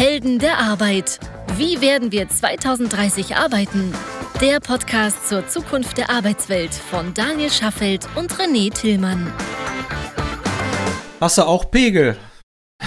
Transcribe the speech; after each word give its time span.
Helden 0.00 0.38
der 0.38 0.56
Arbeit. 0.56 1.20
Wie 1.58 1.82
werden 1.82 2.10
wir 2.10 2.26
2030 2.26 3.36
arbeiten? 3.36 3.92
Der 4.40 4.58
Podcast 4.58 5.28
zur 5.28 5.46
Zukunft 5.46 5.98
der 5.98 6.08
Arbeitswelt 6.08 6.72
von 6.72 7.12
Daniel 7.12 7.50
Schaffelt 7.50 8.08
und 8.16 8.32
René 8.32 8.72
Tillmann. 8.72 9.30
Hast 11.20 11.36
du 11.36 11.42
auch 11.42 11.70
Pegel? 11.70 12.16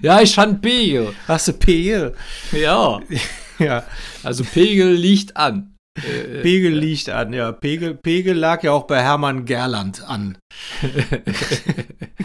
ja, 0.00 0.22
ich 0.22 0.34
fand 0.34 0.62
Pegel. 0.62 1.14
Hast 1.28 1.48
du 1.48 1.52
Pegel? 1.52 2.14
Ja. 2.52 2.98
ja. 3.58 3.84
Also 4.22 4.42
Pegel 4.42 4.94
liegt 4.94 5.36
an. 5.36 5.76
Äh, 5.98 6.40
Pegel 6.40 6.72
liegt 6.72 7.10
an, 7.10 7.34
ja. 7.34 7.52
Pegel, 7.52 7.94
Pegel 7.94 8.38
lag 8.38 8.62
ja 8.62 8.72
auch 8.72 8.86
bei 8.86 9.02
Hermann 9.02 9.44
Gerland 9.44 10.02
an. 10.02 10.38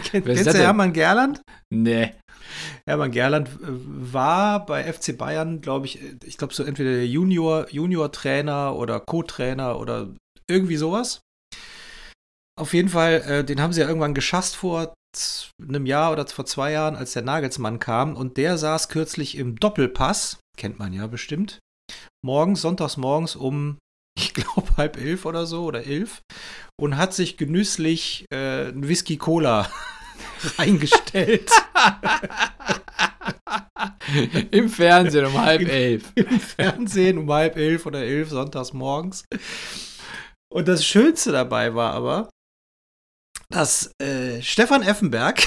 Kenn, 0.02 0.24
kennst 0.24 0.46
du 0.46 0.54
Hermann 0.54 0.94
Gerland? 0.94 1.42
Nee. 1.68 2.14
Hermann 2.86 3.10
Gerland 3.10 3.48
äh, 3.48 3.66
war 3.66 4.66
bei 4.66 4.90
FC 4.90 5.16
Bayern, 5.16 5.60
glaube 5.60 5.86
ich, 5.86 6.00
ich 6.24 6.38
glaube 6.38 6.54
so 6.54 6.62
entweder 6.62 7.02
Junior, 7.02 7.68
Junior-Trainer 7.70 8.76
oder 8.76 9.00
Co-Trainer 9.00 9.78
oder 9.78 10.08
irgendwie 10.48 10.76
sowas. 10.76 11.22
Auf 12.58 12.74
jeden 12.74 12.88
Fall, 12.88 13.22
äh, 13.26 13.44
den 13.44 13.60
haben 13.60 13.72
sie 13.72 13.80
ja 13.80 13.88
irgendwann 13.88 14.14
geschasst 14.14 14.56
vor 14.56 14.92
einem 15.60 15.86
Jahr 15.86 16.12
oder 16.12 16.26
vor 16.26 16.46
zwei 16.46 16.72
Jahren, 16.72 16.96
als 16.96 17.12
der 17.12 17.22
Nagelsmann 17.22 17.78
kam. 17.78 18.14
Und 18.14 18.36
der 18.36 18.58
saß 18.58 18.88
kürzlich 18.88 19.36
im 19.36 19.56
Doppelpass, 19.56 20.38
kennt 20.58 20.78
man 20.78 20.92
ja 20.92 21.06
bestimmt, 21.06 21.58
morgens, 22.24 22.60
sonntags 22.60 22.96
morgens 22.96 23.36
um, 23.36 23.78
ich 24.18 24.34
glaube, 24.34 24.76
halb 24.76 24.98
elf 24.98 25.24
oder 25.24 25.46
so 25.46 25.64
oder 25.64 25.84
elf 25.86 26.22
und 26.80 26.96
hat 26.96 27.14
sich 27.14 27.36
genüsslich 27.36 28.26
äh, 28.32 28.68
ein 28.68 28.86
Whisky 28.86 29.16
Cola 29.16 29.70
reingestellt. 30.58 31.50
Im 34.50 34.68
Fernsehen 34.68 35.26
um 35.26 35.40
halb 35.40 35.62
elf. 35.62 36.12
Im 36.14 36.40
Fernsehen 36.40 37.18
um 37.18 37.30
halb 37.30 37.56
elf 37.56 37.86
oder 37.86 38.00
elf 38.00 38.30
sonntags 38.30 38.72
morgens. 38.72 39.24
Und 40.52 40.68
das 40.68 40.84
Schönste 40.84 41.32
dabei 41.32 41.74
war 41.74 41.92
aber, 41.92 42.28
dass 43.50 43.92
äh, 44.00 44.42
Stefan 44.42 44.82
Effenberg, 44.82 45.42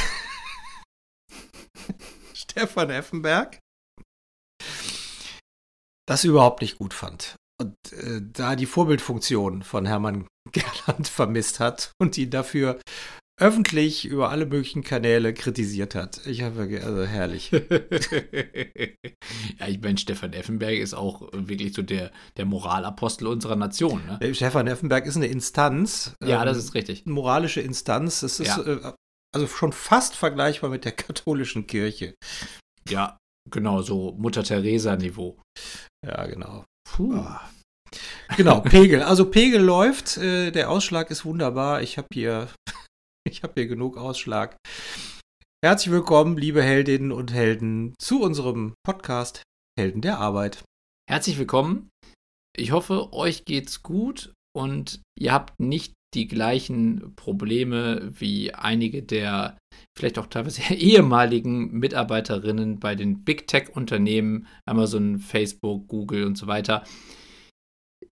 Stefan 2.33 2.89
Effenberg, 2.89 3.59
das 6.05 6.23
überhaupt 6.23 6.61
nicht 6.61 6.77
gut 6.77 6.93
fand. 6.93 7.35
Und 7.61 7.75
äh, 7.93 8.21
da 8.21 8.55
die 8.55 8.65
Vorbildfunktion 8.65 9.63
von 9.63 9.85
Hermann 9.85 10.27
Gerland 10.51 11.07
vermisst 11.07 11.59
hat 11.59 11.91
und 12.01 12.17
ihn 12.17 12.29
dafür 12.29 12.79
öffentlich 13.39 14.05
über 14.05 14.29
alle 14.29 14.45
möglichen 14.45 14.83
Kanäle 14.83 15.33
kritisiert 15.33 15.95
hat. 15.95 16.25
Ich 16.27 16.43
habe 16.43 16.61
also 16.83 17.03
herrlich. 17.03 17.51
ja, 17.51 17.59
ich 19.67 19.81
meine, 19.81 19.97
Stefan 19.97 20.33
Effenberg 20.33 20.77
ist 20.77 20.93
auch 20.93 21.29
wirklich 21.33 21.73
so 21.73 21.81
der, 21.81 22.11
der 22.37 22.45
Moralapostel 22.45 23.27
unserer 23.27 23.55
Nation. 23.55 24.05
Ne? 24.05 24.19
Äh, 24.21 24.33
Stefan 24.33 24.67
Effenberg 24.67 25.05
ist 25.05 25.15
eine 25.15 25.27
Instanz. 25.27 26.15
Ja, 26.23 26.41
ähm, 26.41 26.45
das 26.45 26.57
ist 26.57 26.75
richtig. 26.75 27.05
Eine 27.05 27.15
moralische 27.15 27.61
Instanz. 27.61 28.21
Es 28.21 28.39
ist 28.39 28.57
ja. 28.57 28.61
äh, 28.61 28.93
also 29.33 29.47
schon 29.47 29.73
fast 29.73 30.15
vergleichbar 30.15 30.69
mit 30.69 30.85
der 30.85 30.91
katholischen 30.91 31.65
Kirche. 31.65 32.13
Ja, 32.87 33.17
genau, 33.49 33.81
so 33.81 34.13
Mutter 34.17 34.43
Teresa-Niveau. 34.43 35.41
Ja, 36.05 36.27
genau. 36.27 36.65
Puh. 36.87 37.15
Oh. 37.15 37.35
Genau, 38.37 38.61
Pegel. 38.61 39.01
Also 39.03 39.29
Pegel 39.29 39.61
läuft, 39.61 40.17
äh, 40.17 40.51
der 40.51 40.69
Ausschlag 40.69 41.11
ist 41.11 41.25
wunderbar. 41.25 41.81
Ich 41.81 41.97
habe 41.97 42.07
hier, 42.13 42.47
ich 43.29 43.43
habe 43.43 43.53
hier 43.55 43.67
genug 43.67 43.97
Ausschlag. 43.97 44.57
Herzlich 45.63 45.91
willkommen, 45.91 46.37
liebe 46.37 46.61
Heldinnen 46.61 47.11
und 47.11 47.31
Helden, 47.33 47.95
zu 47.97 48.21
unserem 48.21 48.73
Podcast 48.83 49.43
Helden 49.79 50.01
der 50.01 50.19
Arbeit. 50.19 50.63
Herzlich 51.09 51.37
willkommen. 51.37 51.89
Ich 52.55 52.71
hoffe, 52.71 53.13
euch 53.13 53.45
geht's 53.45 53.81
gut 53.81 54.33
und 54.55 55.01
ihr 55.17 55.31
habt 55.31 55.59
nicht 55.59 55.93
die 56.13 56.27
gleichen 56.27 57.15
Probleme 57.15 58.11
wie 58.13 58.53
einige 58.53 59.01
der 59.01 59.57
vielleicht 59.97 60.19
auch 60.19 60.27
teilweise 60.27 60.61
ehemaligen 60.73 61.71
Mitarbeiterinnen 61.71 62.79
bei 62.79 62.93
den 62.95 63.23
Big 63.23 63.47
Tech-Unternehmen, 63.47 64.47
Amazon, 64.67 65.17
Facebook, 65.19 65.87
Google 65.87 66.25
und 66.25 66.37
so 66.37 66.47
weiter. 66.47 66.83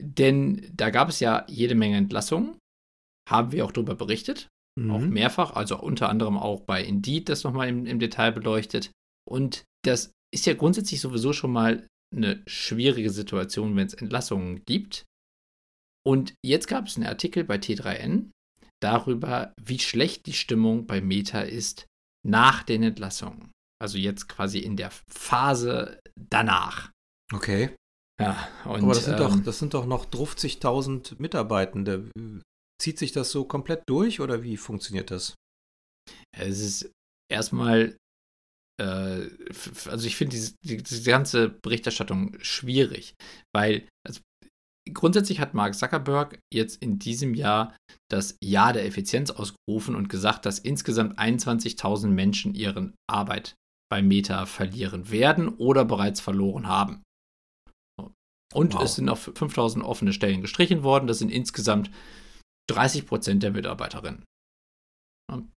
Denn 0.02 0.70
da 0.74 0.90
gab 0.90 1.10
es 1.10 1.20
ja 1.20 1.46
jede 1.48 1.76
Menge 1.76 1.96
Entlassungen, 1.96 2.58
haben 3.30 3.52
wir 3.54 3.64
auch 3.64 3.72
darüber 3.72 3.96
berichtet, 3.96 4.50
mhm. 4.78 4.92
auch 4.92 5.02
mehrfach, 5.02 5.52
also 5.56 5.80
unter 5.80 6.10
anderem 6.10 6.38
auch 6.38 6.62
bei 6.62 6.84
Indeed 6.84 7.30
das 7.30 7.44
nochmal 7.44 7.68
im, 7.70 7.86
im 7.86 8.00
Detail 8.00 8.32
beleuchtet. 8.32 8.92
Und 9.28 9.64
das 9.84 10.12
ist 10.34 10.46
ja 10.46 10.54
grundsätzlich 10.54 11.02
sowieso 11.02 11.34
schon 11.34 11.52
mal 11.52 11.88
eine 12.16 12.44
schwierige 12.48 13.10
Situation, 13.10 13.76
wenn 13.76 13.88
es 13.88 13.94
Entlassungen 13.94 14.64
gibt. 14.66 15.06
Und 16.06 16.36
jetzt 16.46 16.68
gab 16.68 16.88
es 16.88 16.98
einen 16.98 17.08
Artikel 17.08 17.44
bei 17.44 17.56
T3N 17.56 18.32
darüber, 18.82 19.54
wie 19.62 19.80
schlecht 19.80 20.28
die 20.28 20.34
Stimmung 20.34 20.86
bei 20.86 21.02
Meta 21.02 21.42
ist 21.42 21.88
nach 22.26 22.64
den 22.64 22.84
Entlassungen. 22.84 23.52
Also 23.82 23.98
jetzt 23.98 24.30
quasi 24.30 24.60
in 24.60 24.78
der 24.78 24.92
Phase 25.08 26.00
danach. 26.16 26.92
Okay. 27.34 27.76
Ja, 28.20 28.48
und, 28.64 28.84
Aber 28.84 28.94
das 28.94 29.06
sind, 29.06 29.14
ähm, 29.14 29.20
doch, 29.20 29.40
das 29.44 29.60
sind 29.60 29.74
doch 29.74 29.86
noch 29.86 30.06
50.000 30.06 31.16
Mitarbeitende. 31.20 32.10
Zieht 32.82 33.00
sich 33.00 33.12
das 33.12 33.32
so 33.32 33.46
komplett 33.46 33.84
durch 33.88 34.20
oder 34.20 34.44
wie 34.44 34.58
funktioniert 34.58 35.12
das? 35.12 35.36
Es 36.38 36.60
ist 36.60 36.92
erstmal, 37.32 37.98
äh, 38.82 39.30
also 39.86 40.08
ich 40.08 40.16
finde 40.16 40.32
diese, 40.32 40.54
diese 40.62 41.10
ganze 41.10 41.50
Berichterstattung 41.50 42.38
schwierig, 42.42 43.16
weil 43.54 43.88
also 44.06 44.22
grundsätzlich 44.94 45.40
hat 45.40 45.54
Mark 45.54 45.76
Zuckerberg 45.76 46.40
jetzt 46.54 46.82
in 46.82 47.00
diesem 47.00 47.34
Jahr 47.34 47.76
das 48.12 48.38
Jahr 48.44 48.74
der 48.74 48.86
Effizienz 48.86 49.32
ausgerufen 49.32 49.96
und 49.96 50.10
gesagt, 50.10 50.46
dass 50.46 50.60
insgesamt 50.60 51.18
21.000 51.18 52.08
Menschen 52.08 52.54
ihre 52.54 52.94
Arbeit 53.10 53.56
bei 53.90 54.02
Meta 54.02 54.46
verlieren 54.46 55.10
werden 55.10 55.50
oder 55.50 55.86
bereits 55.86 56.20
verloren 56.20 56.68
haben. 56.68 57.02
Und 58.54 58.74
wow. 58.74 58.84
es 58.84 58.96
sind 58.96 59.10
auf 59.10 59.32
5000 59.36 59.84
offene 59.84 60.14
Stellen 60.14 60.42
gestrichen 60.42 60.84
worden. 60.84 61.08
Das 61.08 61.20
sind 61.20 61.32
insgesamt 61.32 61.90
30 62.70 63.06
Prozent 63.06 63.44
der 63.44 63.52
Mitarbeiterinnen. 63.52 64.24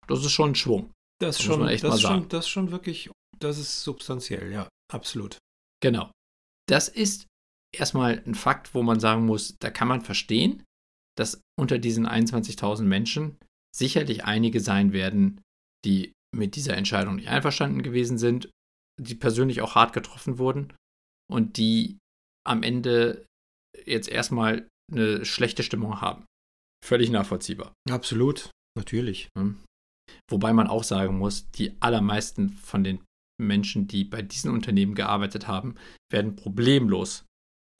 Das 0.07 0.25
ist 0.25 0.33
schon 0.33 0.53
ein 0.53 0.55
Schwung. 0.55 0.93
Das, 1.21 1.37
das 1.37 1.45
schon, 1.45 1.59
muss 1.59 1.65
man 1.65 1.69
echt 1.75 1.85
das 1.85 1.91
mal 1.91 1.99
sagen. 1.99 2.21
Schon, 2.21 2.29
das 2.29 2.45
ist 2.45 2.51
schon 2.51 2.71
wirklich, 2.71 3.11
das 3.39 3.59
ist 3.59 3.83
substanziell, 3.83 4.53
ja, 4.53 4.69
absolut. 4.93 5.39
Genau. 5.83 6.11
Das 6.69 6.89
ist 6.89 7.27
erstmal 7.75 8.23
ein 8.27 8.35
Fakt, 8.35 8.75
wo 8.75 8.83
man 8.83 9.01
sagen 9.01 9.27
muss, 9.27 9.57
da 9.61 9.71
kann 9.71 9.89
man 9.89 10.01
verstehen, 10.01 10.65
dass 11.17 11.41
unter 11.59 11.79
diesen 11.79 12.07
21.000 12.07 12.83
Menschen 12.83 13.39
sicherlich 13.75 14.25
einige 14.25 14.61
sein 14.61 14.93
werden, 14.93 15.41
die 15.85 16.13
mit 16.35 16.57
dieser 16.57 16.77
Entscheidung 16.77 17.17
nicht 17.17 17.29
einverstanden 17.29 17.83
gewesen 17.83 18.19
sind, 18.19 18.51
die 19.01 19.15
persönlich 19.15 19.61
auch 19.63 19.75
hart 19.75 19.93
getroffen 19.93 20.39
wurden 20.39 20.75
und 21.31 21.57
die 21.57 21.99
am 22.47 22.63
Ende 22.63 23.27
jetzt 23.85 24.09
erstmal 24.09 24.69
eine 24.91 25.25
schlechte 25.25 25.63
Stimmung 25.63 26.01
haben. 26.01 26.25
Völlig 26.85 27.11
nachvollziehbar. 27.11 27.73
Absolut, 27.91 28.51
natürlich. 28.77 29.29
Hm. 29.37 29.59
Wobei 30.31 30.53
man 30.53 30.69
auch 30.69 30.85
sagen 30.85 31.19
muss, 31.19 31.51
die 31.51 31.81
allermeisten 31.81 32.51
von 32.51 32.85
den 32.85 33.01
Menschen, 33.41 33.87
die 33.87 34.05
bei 34.05 34.23
diesen 34.23 34.51
Unternehmen 34.51 34.95
gearbeitet 34.95 35.47
haben, 35.47 35.77
werden 36.11 36.37
problemlos 36.37 37.25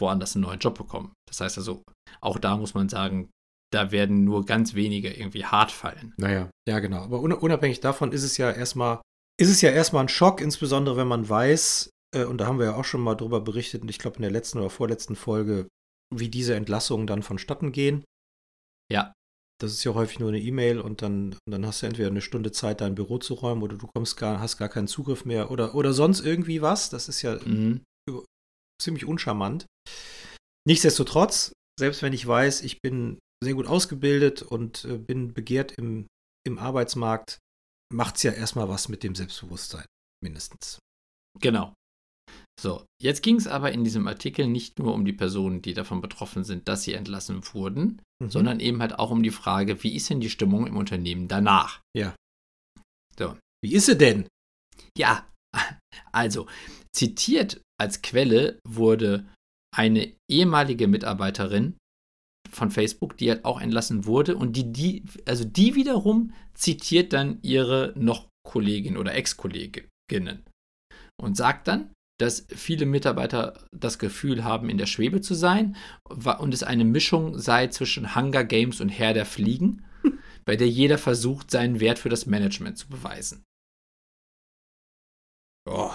woanders 0.01 0.37
einen 0.37 0.45
neuen 0.45 0.61
Job 0.61 0.79
bekommen. 0.79 1.13
Das 1.29 1.41
heißt 1.41 1.59
also, 1.59 1.83
auch 2.21 2.39
da 2.39 2.57
muss 2.57 2.75
man 2.75 2.89
sagen, 2.89 3.31
da 3.73 3.91
werden 3.91 4.25
nur 4.25 4.47
ganz 4.47 4.75
wenige 4.75 5.13
irgendwie 5.13 5.45
hart 5.45 5.73
fallen. 5.73 6.15
Naja, 6.17 6.51
ja, 6.69 6.79
genau. 6.79 7.03
Aber 7.03 7.21
unabhängig 7.21 7.81
davon 7.81 8.13
ist 8.13 8.23
es 8.23 8.37
ja 8.37 8.51
erstmal, 8.51 9.01
ist 9.39 9.51
es 9.51 9.61
ja 9.61 9.71
erstmal 9.71 10.05
ein 10.05 10.09
Schock, 10.09 10.41
insbesondere 10.41 10.97
wenn 10.97 11.09
man 11.09 11.29
weiß, 11.29 11.91
äh, 12.15 12.25
und 12.25 12.39
da 12.39 12.47
haben 12.47 12.59
wir 12.59 12.67
ja 12.67 12.75
auch 12.77 12.85
schon 12.85 13.01
mal 13.01 13.15
drüber 13.15 13.41
berichtet, 13.41 13.83
und 13.83 13.89
ich 13.89 13.99
glaube 13.99 14.17
in 14.17 14.23
der 14.23 14.31
letzten 14.31 14.59
oder 14.59 14.71
vorletzten 14.71 15.17
Folge, 15.17 15.69
wie 16.15 16.29
diese 16.29 16.55
Entlassungen 16.55 17.07
dann 17.07 17.23
vonstatten 17.23 17.73
gehen. 17.73 18.05
Ja. 18.93 19.13
Das 19.61 19.73
ist 19.73 19.83
ja 19.83 19.95
häufig 19.95 20.21
nur 20.21 20.29
eine 20.29 20.41
E-Mail 20.41 20.79
und 20.81 21.03
dann, 21.03 21.33
und 21.33 21.51
dann 21.51 21.67
hast 21.67 21.83
du 21.83 21.87
entweder 21.87 22.09
eine 22.09 22.21
Stunde 22.21 22.53
Zeit, 22.53 22.81
dein 22.81 22.95
Büro 22.95 23.19
zu 23.19 23.35
räumen 23.35 23.63
oder 23.63 23.77
du 23.77 23.89
kommst 23.89 24.17
gar, 24.17 24.39
hast 24.39 24.57
gar 24.57 24.69
keinen 24.69 24.87
Zugriff 24.87 25.25
mehr 25.25 25.51
oder, 25.51 25.75
oder 25.75 25.93
sonst 25.93 26.21
irgendwie 26.21 26.63
was. 26.63 26.91
Das 26.91 27.09
ist 27.09 27.23
ja 27.23 27.39
mhm. 27.45 27.83
ziemlich 28.81 29.05
uncharmant. 29.05 29.67
Nichtsdestotrotz, 30.67 31.53
selbst 31.79 32.03
wenn 32.03 32.13
ich 32.13 32.27
weiß, 32.27 32.63
ich 32.63 32.81
bin 32.81 33.19
sehr 33.43 33.55
gut 33.55 33.67
ausgebildet 33.67 34.43
und 34.43 34.85
äh, 34.85 34.99
bin 34.99 35.33
begehrt 35.33 35.73
im, 35.73 36.07
im 36.47 36.59
Arbeitsmarkt, 36.59 37.39
macht 37.93 38.17
es 38.17 38.23
ja 38.23 38.33
erstmal 38.33 38.69
was 38.69 38.89
mit 38.89 39.03
dem 39.03 39.15
Selbstbewusstsein, 39.15 39.87
mindestens. 40.23 40.79
Genau. 41.41 41.75
So, 42.61 42.85
jetzt 43.01 43.23
ging 43.23 43.37
es 43.37 43.47
aber 43.47 43.73
in 43.73 43.85
diesem 43.85 44.09
Artikel 44.09 44.47
nicht 44.49 44.79
nur 44.79 44.95
um 44.95 45.05
die 45.05 45.13
Personen, 45.13 45.63
die 45.63 45.75
davon 45.75 46.01
betroffen 46.01 46.43
sind, 46.45 46.67
dass 46.67 46.83
sie 46.83 46.95
entlassen 46.95 47.43
wurden, 47.53 48.03
mhm. 48.23 48.31
sondern 48.31 48.61
eben 48.61 48.81
halt 48.81 48.99
auch 48.99 49.11
um 49.11 49.23
die 49.23 49.31
Frage, 49.31 49.83
wie 49.85 49.95
ist 49.95 50.11
denn 50.11 50.21
die 50.21 50.31
Stimmung 50.31 50.67
im 50.67 50.77
Unternehmen 50.77 51.29
danach? 51.29 51.81
Ja. 51.97 52.15
So. 53.17 53.37
Wie 53.63 53.75
ist 53.75 53.87
sie 53.87 53.97
denn? 53.97 54.27
Ja, 54.97 55.29
Also, 56.13 56.47
zitiert 56.95 57.61
als 57.81 58.03
Quelle 58.03 58.61
wurde 58.67 59.29
eine 59.77 60.13
ehemalige 60.31 60.89
Mitarbeiterin 60.89 61.77
von 62.51 62.71
Facebook, 62.71 63.17
die 63.17 63.31
halt 63.31 63.45
auch 63.45 63.61
entlassen 63.61 64.07
wurde 64.07 64.37
und 64.37 64.57
die, 64.57 64.73
die, 64.73 65.05
also 65.27 65.45
die 65.45 65.75
wiederum 65.75 66.33
zitiert 66.55 67.13
dann 67.13 67.41
ihre 67.43 67.93
noch 67.97 68.29
Kollegin 68.47 68.97
oder 68.97 69.15
Ex-Kolleginnen 69.15 70.45
und 71.21 71.37
sagt 71.37 71.69
dann, 71.69 71.93
dass 72.19 72.47
viele 72.49 72.85
Mitarbeiter 72.85 73.65
das 73.73 73.99
Gefühl 73.99 74.45
haben, 74.45 74.69
in 74.69 74.79
der 74.79 74.87
Schwebe 74.87 75.21
zu 75.21 75.35
sein 75.35 75.77
und 76.05 76.53
es 76.53 76.63
eine 76.63 76.85
Mischung 76.85 77.39
sei 77.39 77.69
zwischen 77.69 78.15
Hunger 78.15 78.45
Games 78.45 78.81
und 78.81 78.89
Herr 78.89 79.15
der 79.15 79.27
Fliegen, 79.27 79.85
bei 80.45 80.57
der 80.57 80.69
jeder 80.69 80.99
versucht, 80.99 81.51
seinen 81.51 81.81
Wert 81.81 81.99
für 81.99 82.09
das 82.09 82.27
Management 82.27 82.77
zu 82.77 82.89
beweisen. 82.89 83.45
Oh. 85.69 85.93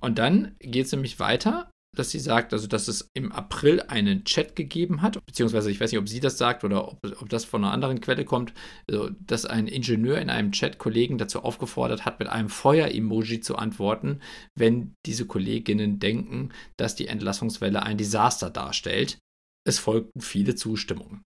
Und 0.00 0.18
dann 0.18 0.54
geht 0.60 0.86
es 0.86 0.92
nämlich 0.92 1.18
weiter 1.18 1.70
dass 1.94 2.10
sie 2.10 2.18
sagt, 2.18 2.52
also 2.52 2.66
dass 2.66 2.88
es 2.88 3.08
im 3.14 3.32
April 3.32 3.80
einen 3.82 4.24
Chat 4.24 4.56
gegeben 4.56 5.02
hat, 5.02 5.24
beziehungsweise 5.24 5.70
ich 5.70 5.80
weiß 5.80 5.92
nicht, 5.92 6.00
ob 6.00 6.08
sie 6.08 6.20
das 6.20 6.38
sagt 6.38 6.64
oder 6.64 6.88
ob, 6.88 6.98
ob 7.20 7.28
das 7.28 7.44
von 7.44 7.64
einer 7.64 7.72
anderen 7.72 8.00
Quelle 8.00 8.24
kommt, 8.24 8.52
also, 8.88 9.10
dass 9.20 9.46
ein 9.46 9.66
Ingenieur 9.66 10.18
in 10.18 10.30
einem 10.30 10.52
Chat 10.52 10.78
Kollegen 10.78 11.18
dazu 11.18 11.40
aufgefordert 11.40 12.04
hat, 12.04 12.18
mit 12.18 12.28
einem 12.28 12.48
Feuer-Emoji 12.48 13.40
zu 13.40 13.56
antworten, 13.56 14.20
wenn 14.54 14.94
diese 15.06 15.26
Kolleginnen 15.26 15.98
denken, 15.98 16.50
dass 16.76 16.94
die 16.94 17.08
Entlassungswelle 17.08 17.82
ein 17.82 17.98
Desaster 17.98 18.50
darstellt. 18.50 19.18
Es 19.66 19.78
folgten 19.78 20.20
viele 20.20 20.54
Zustimmungen. 20.54 21.22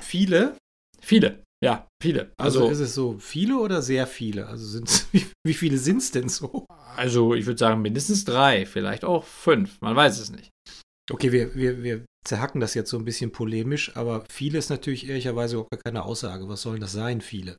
Viele? 0.00 0.56
Viele. 1.00 1.42
Ja, 1.62 1.88
viele. 2.02 2.32
Also, 2.36 2.60
also 2.60 2.72
ist 2.72 2.80
es 2.80 2.94
so 2.94 3.18
viele 3.18 3.58
oder 3.58 3.80
sehr 3.82 4.06
viele? 4.06 4.46
Also 4.46 4.66
sind 4.66 5.06
wie, 5.12 5.26
wie 5.46 5.54
viele 5.54 5.78
sind 5.78 5.98
es 5.98 6.10
denn 6.10 6.28
so? 6.28 6.66
Also 6.96 7.34
ich 7.34 7.46
würde 7.46 7.58
sagen 7.58 7.82
mindestens 7.82 8.24
drei, 8.24 8.66
vielleicht 8.66 9.04
auch 9.04 9.24
fünf. 9.24 9.80
Man 9.80 9.96
weiß 9.96 10.18
es 10.18 10.30
nicht. 10.30 10.50
Okay, 11.10 11.32
wir, 11.32 11.54
wir, 11.54 11.82
wir 11.82 12.04
zerhacken 12.26 12.60
das 12.60 12.74
jetzt 12.74 12.90
so 12.90 12.98
ein 12.98 13.04
bisschen 13.04 13.30
polemisch, 13.32 13.96
aber 13.96 14.24
viele 14.30 14.58
ist 14.58 14.70
natürlich 14.70 15.08
ehrlicherweise 15.08 15.58
auch 15.58 15.68
gar 15.68 15.80
keine 15.80 16.04
Aussage. 16.04 16.48
Was 16.48 16.62
sollen 16.62 16.80
das 16.80 16.92
sein, 16.92 17.20
viele? 17.20 17.56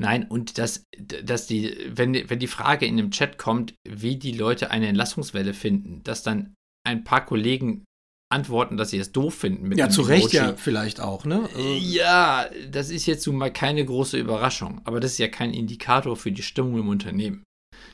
Nein, 0.00 0.28
und 0.28 0.58
dass, 0.58 0.84
dass 0.96 1.46
die, 1.48 1.76
wenn, 1.90 2.14
wenn 2.30 2.38
die 2.38 2.46
Frage 2.46 2.86
in 2.86 2.96
dem 2.96 3.10
Chat 3.10 3.38
kommt, 3.38 3.74
wie 3.88 4.16
die 4.16 4.32
Leute 4.32 4.70
eine 4.70 4.86
Entlassungswelle 4.86 5.54
finden, 5.54 6.02
dass 6.04 6.22
dann 6.22 6.54
ein 6.86 7.02
paar 7.02 7.26
Kollegen 7.26 7.84
antworten, 8.30 8.76
dass 8.76 8.90
sie 8.90 8.98
es 8.98 9.12
doof 9.12 9.34
finden. 9.34 9.76
ja, 9.76 9.88
zu 9.88 10.02
Recht 10.02 10.32
ja 10.32 10.54
vielleicht 10.56 11.00
auch, 11.00 11.24
ne? 11.24 11.48
Also 11.54 11.74
ja, 11.74 12.46
das 12.70 12.90
ist 12.90 13.06
jetzt 13.06 13.26
nun 13.26 13.36
mal 13.36 13.52
keine 13.52 13.84
große 13.84 14.18
Überraschung, 14.18 14.80
aber 14.84 15.00
das 15.00 15.12
ist 15.12 15.18
ja 15.18 15.28
kein 15.28 15.52
Indikator 15.52 16.16
für 16.16 16.32
die 16.32 16.42
Stimmung 16.42 16.78
im 16.78 16.88
Unternehmen. 16.88 17.44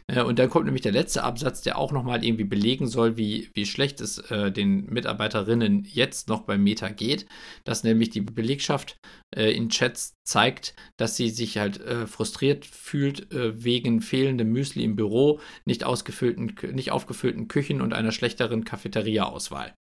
Äh, 0.06 0.22
und 0.22 0.38
dann 0.38 0.50
kommt 0.50 0.66
nämlich 0.66 0.82
der 0.82 0.92
letzte 0.92 1.22
Absatz, 1.22 1.62
der 1.62 1.78
auch 1.78 1.92
nochmal 1.92 2.25
irgendwie 2.25 2.44
belegen 2.44 2.86
soll, 2.86 3.16
wie, 3.16 3.50
wie 3.54 3.66
schlecht 3.66 4.00
es 4.00 4.19
äh, 4.31 4.50
den 4.50 4.86
Mitarbeiterinnen 4.86 5.84
jetzt 5.84 6.28
noch 6.28 6.42
beim 6.42 6.62
Meta 6.62 6.88
geht, 6.88 7.26
dass 7.64 7.84
nämlich 7.84 8.10
die 8.10 8.20
Belegschaft 8.20 8.96
äh, 9.34 9.50
in 9.52 9.69
Chats 9.69 10.14
zeigt, 10.26 10.75
dass 10.96 11.16
sie 11.16 11.31
sich 11.31 11.58
halt 11.58 11.81
äh, 11.81 12.06
frustriert 12.06 12.66
fühlt 12.66 13.32
äh, 13.32 13.62
wegen 13.62 14.00
fehlendem 14.00 14.52
Müsli 14.52 14.84
im 14.84 14.96
Büro, 14.96 15.40
nicht, 15.64 15.84
ausgefüllten, 15.84 16.54
nicht 16.72 16.90
aufgefüllten 16.90 17.48
Küchen 17.48 17.81
und 17.81 17.92
einer 17.92 18.12
schlechteren 18.12 18.64
Cafeteria-Auswahl. 18.64 19.75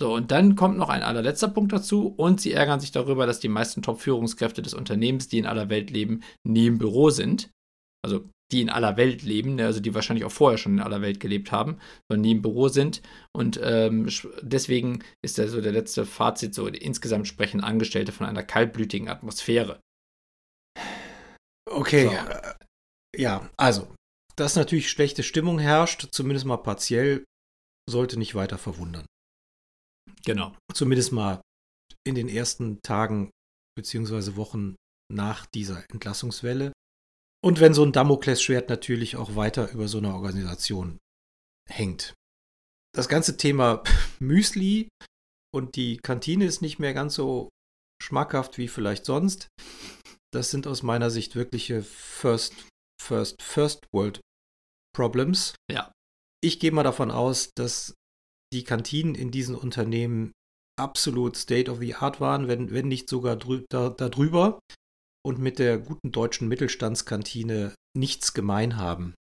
So, 0.00 0.14
und 0.14 0.30
dann 0.32 0.56
kommt 0.56 0.76
noch 0.76 0.88
ein 0.88 1.02
allerletzter 1.02 1.48
Punkt 1.48 1.72
dazu 1.72 2.08
und 2.08 2.40
sie 2.40 2.52
ärgern 2.52 2.80
sich 2.80 2.90
darüber, 2.90 3.26
dass 3.26 3.38
die 3.38 3.48
meisten 3.48 3.80
Top-Führungskräfte 3.80 4.60
des 4.60 4.74
Unternehmens, 4.74 5.28
die 5.28 5.38
in 5.38 5.46
aller 5.46 5.68
Welt 5.68 5.90
leben, 5.90 6.22
nie 6.42 6.66
im 6.66 6.78
Büro 6.78 7.10
sind. 7.10 7.50
Also 8.04 8.28
die 8.52 8.60
in 8.60 8.70
aller 8.70 8.96
Welt 8.96 9.22
leben, 9.22 9.54
ne, 9.54 9.66
also 9.66 9.80
die 9.80 9.94
wahrscheinlich 9.94 10.24
auch 10.24 10.32
vorher 10.32 10.58
schon 10.58 10.74
in 10.74 10.80
aller 10.80 11.00
Welt 11.00 11.18
gelebt 11.18 11.50
haben, 11.50 11.78
sondern 12.08 12.20
nie 12.22 12.32
im 12.32 12.42
Büro 12.42 12.68
sind. 12.68 13.02
Und 13.32 13.58
ähm, 13.62 14.08
deswegen 14.42 15.02
ist 15.24 15.38
da 15.38 15.48
so 15.48 15.60
der 15.60 15.72
letzte 15.72 16.04
Fazit 16.04 16.54
so, 16.54 16.66
insgesamt 16.66 17.26
sprechen 17.26 17.62
Angestellte 17.62 18.12
von 18.12 18.26
einer 18.26 18.42
kaltblütigen 18.42 19.08
Atmosphäre. 19.08 19.80
Okay. 21.70 22.06
So. 22.06 22.12
Äh, 22.12 22.54
ja, 23.16 23.48
also, 23.56 23.94
dass 24.36 24.56
natürlich 24.56 24.90
schlechte 24.90 25.22
Stimmung 25.22 25.58
herrscht, 25.58 26.08
zumindest 26.12 26.46
mal 26.46 26.58
partiell, 26.58 27.24
sollte 27.88 28.18
nicht 28.18 28.34
weiter 28.34 28.58
verwundern. 28.58 29.06
Genau. 30.24 30.56
Zumindest 30.72 31.12
mal 31.12 31.40
in 32.06 32.14
den 32.14 32.28
ersten 32.28 32.80
Tagen 32.82 33.30
bzw. 33.76 34.36
Wochen 34.36 34.76
nach 35.12 35.46
dieser 35.46 35.84
Entlassungswelle. 35.90 36.72
Und 37.42 37.60
wenn 37.60 37.74
so 37.74 37.84
ein 37.84 37.92
Damoklesschwert 37.92 38.70
natürlich 38.70 39.16
auch 39.16 39.36
weiter 39.36 39.70
über 39.72 39.88
so 39.88 39.98
einer 39.98 40.14
Organisation 40.14 40.98
hängt. 41.68 42.14
Das 42.94 43.08
ganze 43.08 43.36
Thema 43.36 43.82
Müsli 44.18 44.88
und 45.54 45.76
die 45.76 45.98
Kantine 45.98 46.46
ist 46.46 46.62
nicht 46.62 46.78
mehr 46.78 46.94
ganz 46.94 47.14
so 47.14 47.50
schmackhaft 48.02 48.58
wie 48.58 48.68
vielleicht 48.68 49.04
sonst. 49.04 49.48
Das 50.32 50.50
sind 50.50 50.66
aus 50.66 50.82
meiner 50.82 51.10
Sicht 51.10 51.36
wirkliche 51.36 51.82
First, 51.82 52.54
First, 53.00 53.42
First 53.42 53.86
World 53.92 54.20
Problems. 54.94 55.54
Ja. 55.70 55.92
Ich 56.42 56.60
gehe 56.60 56.72
mal 56.72 56.82
davon 56.82 57.10
aus, 57.10 57.52
dass 57.54 57.94
die 58.54 58.64
Kantinen 58.64 59.14
in 59.14 59.30
diesen 59.30 59.54
Unternehmen 59.54 60.32
absolut 60.80 61.36
State 61.36 61.70
of 61.70 61.78
the 61.78 61.94
Art 61.94 62.20
waren, 62.20 62.48
wenn, 62.48 62.72
wenn 62.72 62.88
nicht 62.88 63.08
sogar 63.08 63.36
drü 63.36 63.64
da, 63.70 63.90
darüber 63.90 64.58
und 65.24 65.38
mit 65.38 65.58
der 65.58 65.78
guten 65.78 66.12
deutschen 66.12 66.48
Mittelstandskantine 66.48 67.74
nichts 67.96 68.34
gemein 68.34 68.76
haben. 68.76 69.14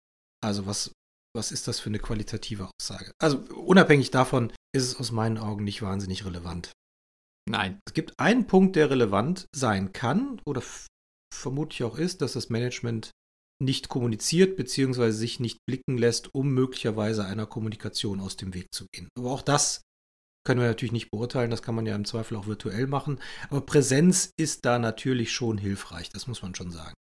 Also 0.43 0.65
was, 0.65 0.91
was 1.35 1.51
ist 1.51 1.67
das 1.67 1.79
für 1.79 1.89
eine 1.89 1.99
qualitative 1.99 2.69
Aussage? 2.69 3.11
Also 3.21 3.39
unabhängig 3.55 4.11
davon 4.11 4.51
ist 4.75 4.83
es 4.83 4.95
aus 4.95 5.11
meinen 5.11 5.37
Augen 5.37 5.63
nicht 5.63 5.81
wahnsinnig 5.81 6.25
relevant. 6.25 6.71
Nein. 7.49 7.79
Es 7.87 7.93
gibt 7.93 8.13
einen 8.19 8.47
Punkt, 8.47 8.75
der 8.75 8.89
relevant 8.89 9.45
sein 9.55 9.93
kann 9.93 10.41
oder 10.45 10.63
vermutlich 11.33 11.83
auch 11.83 11.97
ist, 11.97 12.21
dass 12.21 12.33
das 12.33 12.49
Management 12.49 13.11
nicht 13.63 13.89
kommuniziert 13.89 14.55
bzw. 14.57 15.11
sich 15.11 15.39
nicht 15.39 15.59
blicken 15.65 15.97
lässt, 15.97 16.33
um 16.33 16.53
möglicherweise 16.53 17.25
einer 17.25 17.45
Kommunikation 17.45 18.19
aus 18.19 18.37
dem 18.37 18.53
Weg 18.53 18.73
zu 18.73 18.85
gehen. 18.91 19.09
Aber 19.17 19.31
auch 19.31 19.41
das 19.41 19.81
können 20.45 20.59
wir 20.59 20.67
natürlich 20.67 20.91
nicht 20.91 21.11
beurteilen, 21.11 21.51
das 21.51 21.61
kann 21.61 21.75
man 21.75 21.85
ja 21.85 21.95
im 21.95 22.05
Zweifel 22.05 22.35
auch 22.35 22.47
virtuell 22.47 22.87
machen. 22.87 23.19
Aber 23.49 23.61
Präsenz 23.61 24.31
ist 24.37 24.65
da 24.65 24.77
natürlich 24.77 25.31
schon 25.31 25.57
hilfreich, 25.57 26.09
das 26.09 26.27
muss 26.27 26.41
man 26.41 26.53
schon 26.53 26.71
sagen. 26.71 26.93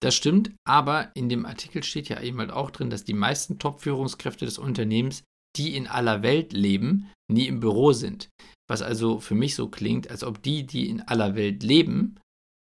Das 0.00 0.14
stimmt, 0.14 0.52
aber 0.66 1.10
in 1.14 1.28
dem 1.28 1.46
Artikel 1.46 1.82
steht 1.82 2.08
ja 2.08 2.20
eben 2.20 2.38
halt 2.38 2.50
auch 2.50 2.70
drin, 2.70 2.90
dass 2.90 3.04
die 3.04 3.14
meisten 3.14 3.58
Top-Führungskräfte 3.58 4.44
des 4.44 4.58
Unternehmens, 4.58 5.24
die 5.56 5.74
in 5.74 5.86
aller 5.86 6.22
Welt 6.22 6.52
leben, 6.52 7.10
nie 7.30 7.48
im 7.48 7.60
Büro 7.60 7.92
sind. 7.92 8.28
Was 8.68 8.82
also 8.82 9.18
für 9.18 9.34
mich 9.34 9.54
so 9.54 9.68
klingt, 9.68 10.10
als 10.10 10.22
ob 10.22 10.42
die, 10.42 10.66
die 10.66 10.88
in 10.88 11.00
aller 11.00 11.34
Welt 11.34 11.62
leben, 11.62 12.20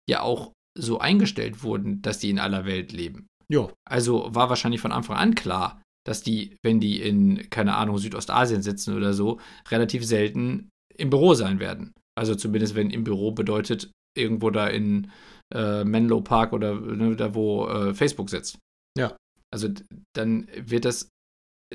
ja 0.09 0.21
auch 0.21 0.53
so 0.77 0.99
eingestellt 0.99 1.63
wurden, 1.63 2.01
dass 2.01 2.19
die 2.19 2.29
in 2.29 2.39
aller 2.39 2.65
Welt 2.65 2.91
leben. 2.91 3.27
Ja. 3.49 3.69
Also 3.85 4.33
war 4.33 4.49
wahrscheinlich 4.49 4.81
von 4.81 4.91
Anfang 4.91 5.17
an 5.17 5.35
klar, 5.35 5.81
dass 6.05 6.21
die, 6.21 6.55
wenn 6.63 6.79
die 6.79 7.01
in, 7.01 7.49
keine 7.49 7.75
Ahnung, 7.75 7.97
Südostasien 7.97 8.61
sitzen 8.61 8.95
oder 8.95 9.13
so, 9.13 9.39
relativ 9.69 10.05
selten 10.05 10.69
im 10.95 11.09
Büro 11.09 11.33
sein 11.33 11.59
werden. 11.59 11.93
Also 12.17 12.35
zumindest, 12.35 12.75
wenn 12.75 12.89
im 12.89 13.03
Büro 13.03 13.31
bedeutet, 13.31 13.91
irgendwo 14.17 14.49
da 14.49 14.67
in 14.67 15.11
äh, 15.53 15.83
Menlo 15.83 16.21
Park 16.21 16.53
oder 16.53 16.75
ne, 16.75 17.15
da, 17.15 17.35
wo 17.35 17.67
äh, 17.67 17.93
Facebook 17.93 18.29
sitzt. 18.29 18.57
Ja. 18.97 19.15
Also 19.53 19.69
dann 20.15 20.47
wird 20.57 20.85
das 20.85 21.09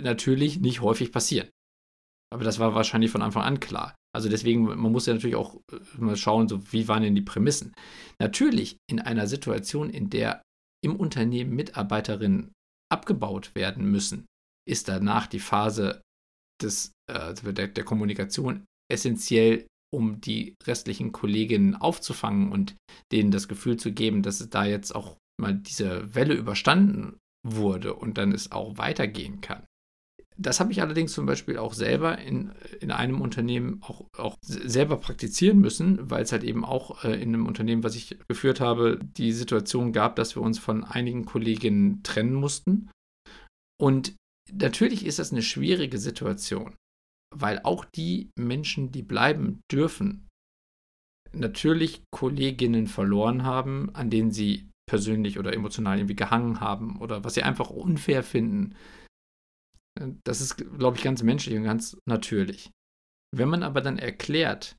natürlich 0.01 0.61
nicht 0.61 0.81
häufig 0.81 1.13
passieren. 1.13 1.49
Aber 2.33 2.45
das 2.45 2.59
war 2.59 2.75
wahrscheinlich 2.75 3.11
von 3.11 3.23
Anfang 3.23 3.43
an 3.43 3.61
klar. 3.61 3.95
Also 4.15 4.29
deswegen, 4.29 4.65
man 4.65 4.93
muss 4.93 5.07
ja 5.07 5.15
natürlich 5.15 5.37
auch 5.37 5.57
äh, 5.71 5.79
mal 5.99 6.17
schauen, 6.17 6.49
so 6.49 6.73
wie 6.73 6.89
waren 6.89 7.03
denn 7.03 7.15
die 7.15 7.23
Prämissen. 7.23 7.73
Natürlich 8.19 8.77
in 8.91 9.01
einer 9.01 9.27
Situation, 9.27 9.91
in 9.91 10.11
der 10.11 10.43
im 10.85 10.97
Unternehmen 10.97 11.55
Mitarbeiterinnen 11.55 12.53
abgebaut 12.91 13.55
werden 13.55 13.91
müssen, 13.91 14.27
ist 14.69 14.89
danach 14.89 15.27
die 15.27 15.41
Phase 15.41 16.03
des, 16.63 16.93
äh, 17.11 17.35
der, 17.35 17.69
der 17.69 17.85
Kommunikation 17.85 18.65
essentiell, 18.91 19.67
um 19.93 20.21
die 20.21 20.55
restlichen 20.65 21.13
Kolleginnen 21.13 21.75
aufzufangen 21.75 22.51
und 22.51 22.77
denen 23.13 23.31
das 23.31 23.49
Gefühl 23.49 23.77
zu 23.77 23.93
geben, 23.93 24.23
dass 24.23 24.41
es 24.41 24.51
da 24.51 24.65
jetzt 24.65 24.95
auch 24.95 25.17
mal 25.41 25.55
diese 25.55 26.15
Welle 26.15 26.35
überstanden 26.35 27.19
wurde 27.47 27.95
und 27.95 28.19
dann 28.19 28.33
es 28.33 28.53
auch 28.53 28.79
weitergehen 28.79 29.41
kann. 29.41 29.65
Das 30.39 30.61
habe 30.61 30.73
ich 30.73 30.81
allerdings 30.81 31.13
zum 31.13 31.27
Beispiel 31.27 31.59
auch 31.59 31.75
selber 31.75 32.19
in, 32.19 32.53
in 32.81 32.91
einem 32.91 33.21
Unternehmen 33.21 33.83
auch, 33.83 34.07
auch 34.17 34.37
selber 34.43 34.97
praktizieren 34.97 35.61
müssen, 35.61 36.11
weil 36.11 36.23
es 36.23 36.33
halt 36.33 36.43
eben 36.43 36.65
auch 36.65 37.05
äh, 37.05 37.15
in 37.15 37.35
einem 37.35 37.47
Unternehmen, 37.47 37.85
was 37.85 37.95
ich 37.95 38.17
geführt 38.29 38.61
habe, 38.61 38.99
die 39.17 39.33
Situation 39.33 39.93
gab, 39.93 40.17
dass 40.17 40.35
wir 40.37 40.43
uns 40.43 40.59
von 40.59 40.85
einigen 40.85 41.27
Kolleginnen 41.27 42.03
trennen 42.03 42.35
mussten. 42.35 42.91
Und 43.81 44.15
natürlich 44.51 45.05
ist 45.05 45.19
das 45.19 45.33
eine 45.33 45.43
schwierige 45.43 45.99
Situation, 45.99 46.75
weil 47.35 47.61
auch 47.63 47.85
die 47.85 48.31
Menschen, 48.39 48.91
die 48.91 49.03
bleiben 49.03 49.61
dürfen, 49.71 50.29
natürlich 51.33 52.03
Kolleginnen 52.11 52.87
verloren 52.87 53.45
haben, 53.45 53.95
an 53.95 54.11
denen 54.11 54.31
sie 54.31 54.69
persönlich 54.89 55.39
oder 55.39 55.53
emotional 55.53 55.99
irgendwie 55.99 56.17
gehangen 56.17 56.61
haben 56.61 57.01
oder 57.01 57.25
was 57.25 57.35
sie 57.35 57.43
einfach 57.43 57.71
unfair 57.71 58.23
finden. 58.23 58.75
Das 60.25 60.41
ist, 60.41 60.57
glaube 60.57 60.97
ich, 60.97 61.03
ganz 61.03 61.23
menschlich 61.23 61.57
und 61.57 61.65
ganz 61.65 61.97
natürlich. 62.07 62.71
Wenn 63.35 63.49
man 63.49 63.63
aber 63.63 63.81
dann 63.81 63.99
erklärt, 63.99 64.77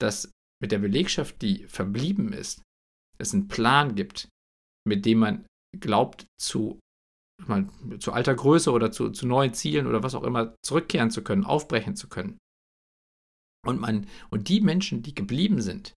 dass 0.00 0.30
mit 0.60 0.72
der 0.72 0.78
Belegschaft, 0.78 1.42
die 1.42 1.66
verblieben 1.66 2.32
ist, 2.32 2.62
es 3.18 3.32
einen 3.32 3.48
Plan 3.48 3.94
gibt, 3.94 4.28
mit 4.86 5.06
dem 5.06 5.18
man 5.18 5.46
glaubt, 5.78 6.26
zu, 6.40 6.78
mal, 7.46 7.68
zu 7.98 8.12
alter 8.12 8.34
Größe 8.34 8.70
oder 8.72 8.90
zu, 8.90 9.10
zu 9.10 9.26
neuen 9.26 9.54
Zielen 9.54 9.86
oder 9.86 10.02
was 10.02 10.14
auch 10.14 10.24
immer 10.24 10.54
zurückkehren 10.64 11.10
zu 11.10 11.22
können, 11.22 11.44
aufbrechen 11.44 11.96
zu 11.96 12.08
können. 12.08 12.38
Und, 13.66 13.80
man, 13.80 14.06
und 14.30 14.48
die 14.48 14.60
Menschen, 14.60 15.02
die 15.02 15.14
geblieben 15.14 15.62
sind, 15.62 15.94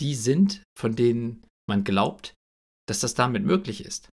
die 0.00 0.14
sind, 0.14 0.62
von 0.78 0.94
denen 0.94 1.44
man 1.68 1.84
glaubt, 1.84 2.34
dass 2.86 3.00
das 3.00 3.14
damit 3.14 3.44
möglich 3.44 3.84
ist. 3.84 4.08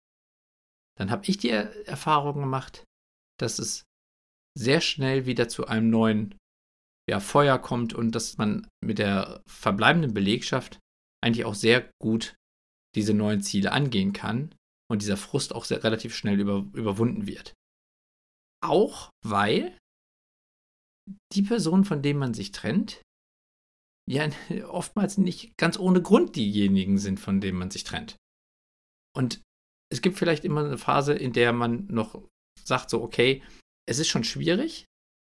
Dann 0.96 1.10
habe 1.10 1.24
ich 1.26 1.38
die 1.38 1.50
Erfahrung 1.50 2.40
gemacht, 2.40 2.84
dass 3.42 3.58
es 3.58 3.84
sehr 4.58 4.80
schnell 4.80 5.26
wieder 5.26 5.48
zu 5.48 5.66
einem 5.66 5.90
neuen 5.90 6.34
ja, 7.08 7.20
Feuer 7.20 7.58
kommt 7.58 7.94
und 7.94 8.14
dass 8.14 8.38
man 8.38 8.68
mit 8.84 8.98
der 8.98 9.42
verbleibenden 9.46 10.14
Belegschaft 10.14 10.78
eigentlich 11.22 11.44
auch 11.44 11.54
sehr 11.54 11.90
gut 12.00 12.34
diese 12.94 13.14
neuen 13.14 13.42
Ziele 13.42 13.72
angehen 13.72 14.12
kann 14.12 14.54
und 14.90 15.02
dieser 15.02 15.16
Frust 15.16 15.54
auch 15.54 15.64
sehr 15.64 15.82
relativ 15.84 16.14
schnell 16.14 16.40
über, 16.40 16.66
überwunden 16.72 17.26
wird. 17.26 17.54
Auch 18.62 19.10
weil 19.24 19.76
die 21.32 21.42
Personen, 21.42 21.84
von 21.84 22.02
denen 22.02 22.18
man 22.18 22.34
sich 22.34 22.52
trennt, 22.52 23.02
ja 24.08 24.28
oftmals 24.68 25.18
nicht 25.18 25.56
ganz 25.56 25.78
ohne 25.78 26.02
Grund 26.02 26.36
diejenigen 26.36 26.98
sind, 26.98 27.20
von 27.20 27.40
denen 27.40 27.58
man 27.58 27.70
sich 27.70 27.84
trennt. 27.84 28.16
Und 29.16 29.42
es 29.92 30.02
gibt 30.02 30.18
vielleicht 30.18 30.44
immer 30.44 30.64
eine 30.64 30.78
Phase, 30.78 31.14
in 31.14 31.32
der 31.32 31.52
man 31.52 31.86
noch 31.86 32.22
sagt, 32.62 32.90
so, 32.90 33.02
okay, 33.02 33.42
es 33.88 33.98
ist 33.98 34.08
schon 34.08 34.24
schwierig, 34.24 34.84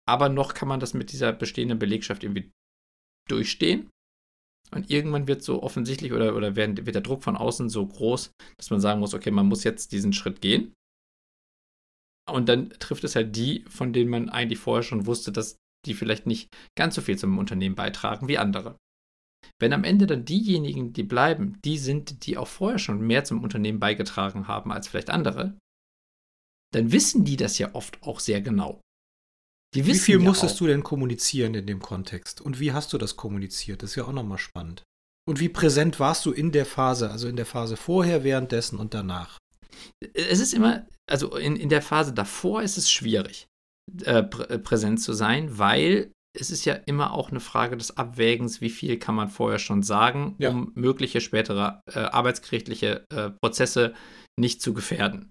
aber 0.08 0.28
noch 0.28 0.54
kann 0.54 0.68
man 0.68 0.80
das 0.80 0.94
mit 0.94 1.12
dieser 1.12 1.32
bestehenden 1.32 1.78
Belegschaft 1.78 2.24
irgendwie 2.24 2.50
durchstehen. 3.28 3.90
Und 4.70 4.90
irgendwann 4.90 5.28
wird 5.28 5.42
so 5.42 5.62
offensichtlich 5.62 6.12
oder, 6.12 6.36
oder 6.36 6.56
wird 6.56 6.94
der 6.94 7.00
Druck 7.00 7.22
von 7.22 7.36
außen 7.36 7.68
so 7.68 7.86
groß, 7.86 8.32
dass 8.56 8.70
man 8.70 8.80
sagen 8.80 9.00
muss, 9.00 9.14
okay, 9.14 9.30
man 9.30 9.46
muss 9.46 9.64
jetzt 9.64 9.92
diesen 9.92 10.12
Schritt 10.12 10.40
gehen. 10.40 10.74
Und 12.30 12.48
dann 12.48 12.70
trifft 12.70 13.04
es 13.04 13.16
halt 13.16 13.34
die, 13.36 13.64
von 13.68 13.92
denen 13.92 14.10
man 14.10 14.28
eigentlich 14.28 14.58
vorher 14.58 14.82
schon 14.82 15.06
wusste, 15.06 15.32
dass 15.32 15.56
die 15.86 15.94
vielleicht 15.94 16.26
nicht 16.26 16.48
ganz 16.76 16.94
so 16.94 17.00
viel 17.00 17.18
zum 17.18 17.38
Unternehmen 17.38 17.74
beitragen 17.74 18.28
wie 18.28 18.38
andere. 18.38 18.76
Wenn 19.60 19.72
am 19.72 19.84
Ende 19.84 20.06
dann 20.06 20.24
diejenigen, 20.24 20.92
die 20.92 21.02
bleiben, 21.02 21.58
die 21.64 21.78
sind, 21.78 22.26
die 22.26 22.36
auch 22.36 22.48
vorher 22.48 22.78
schon 22.78 23.00
mehr 23.00 23.24
zum 23.24 23.42
Unternehmen 23.42 23.80
beigetragen 23.80 24.48
haben 24.48 24.72
als 24.72 24.88
vielleicht 24.88 25.10
andere, 25.10 25.56
dann 26.74 26.92
wissen 26.92 27.24
die 27.24 27.36
das 27.36 27.58
ja 27.58 27.74
oft 27.74 28.02
auch 28.02 28.20
sehr 28.20 28.40
genau. 28.40 28.80
Die 29.74 29.86
wie 29.86 29.94
viel 29.94 30.18
ja 30.18 30.24
musstest 30.24 30.54
auch, 30.54 30.58
du 30.58 30.66
denn 30.66 30.82
kommunizieren 30.82 31.54
in 31.54 31.66
dem 31.66 31.80
Kontext? 31.80 32.40
Und 32.40 32.58
wie 32.58 32.72
hast 32.72 32.92
du 32.92 32.98
das 32.98 33.16
kommuniziert? 33.16 33.82
Das 33.82 33.90
ist 33.90 33.96
ja 33.96 34.04
auch 34.04 34.12
nochmal 34.12 34.38
spannend. 34.38 34.82
Und 35.28 35.40
wie 35.40 35.50
präsent 35.50 36.00
warst 36.00 36.24
du 36.24 36.32
in 36.32 36.52
der 36.52 36.64
Phase, 36.64 37.10
also 37.10 37.28
in 37.28 37.36
der 37.36 37.44
Phase 37.44 37.76
vorher, 37.76 38.24
währenddessen 38.24 38.78
und 38.78 38.94
danach? 38.94 39.38
Es 40.14 40.40
ist 40.40 40.54
immer, 40.54 40.86
also 41.06 41.36
in, 41.36 41.56
in 41.56 41.68
der 41.68 41.82
Phase 41.82 42.14
davor 42.14 42.62
ist 42.62 42.78
es 42.78 42.90
schwierig, 42.90 43.46
äh, 44.04 44.20
äh, 44.20 44.58
präsent 44.58 45.02
zu 45.02 45.12
sein, 45.12 45.58
weil 45.58 46.10
es 46.34 46.50
ist 46.50 46.64
ja 46.64 46.74
immer 46.74 47.12
auch 47.12 47.30
eine 47.30 47.40
Frage 47.40 47.76
des 47.76 47.96
Abwägens, 47.96 48.60
wie 48.60 48.70
viel 48.70 48.98
kann 48.98 49.14
man 49.14 49.28
vorher 49.28 49.58
schon 49.58 49.82
sagen, 49.82 50.34
ja. 50.38 50.50
um 50.50 50.72
mögliche 50.74 51.20
spätere 51.20 51.82
äh, 51.92 51.98
arbeitsgerichtliche 51.98 53.04
äh, 53.10 53.30
Prozesse 53.30 53.94
nicht 54.38 54.62
zu 54.62 54.72
gefährden. 54.72 55.30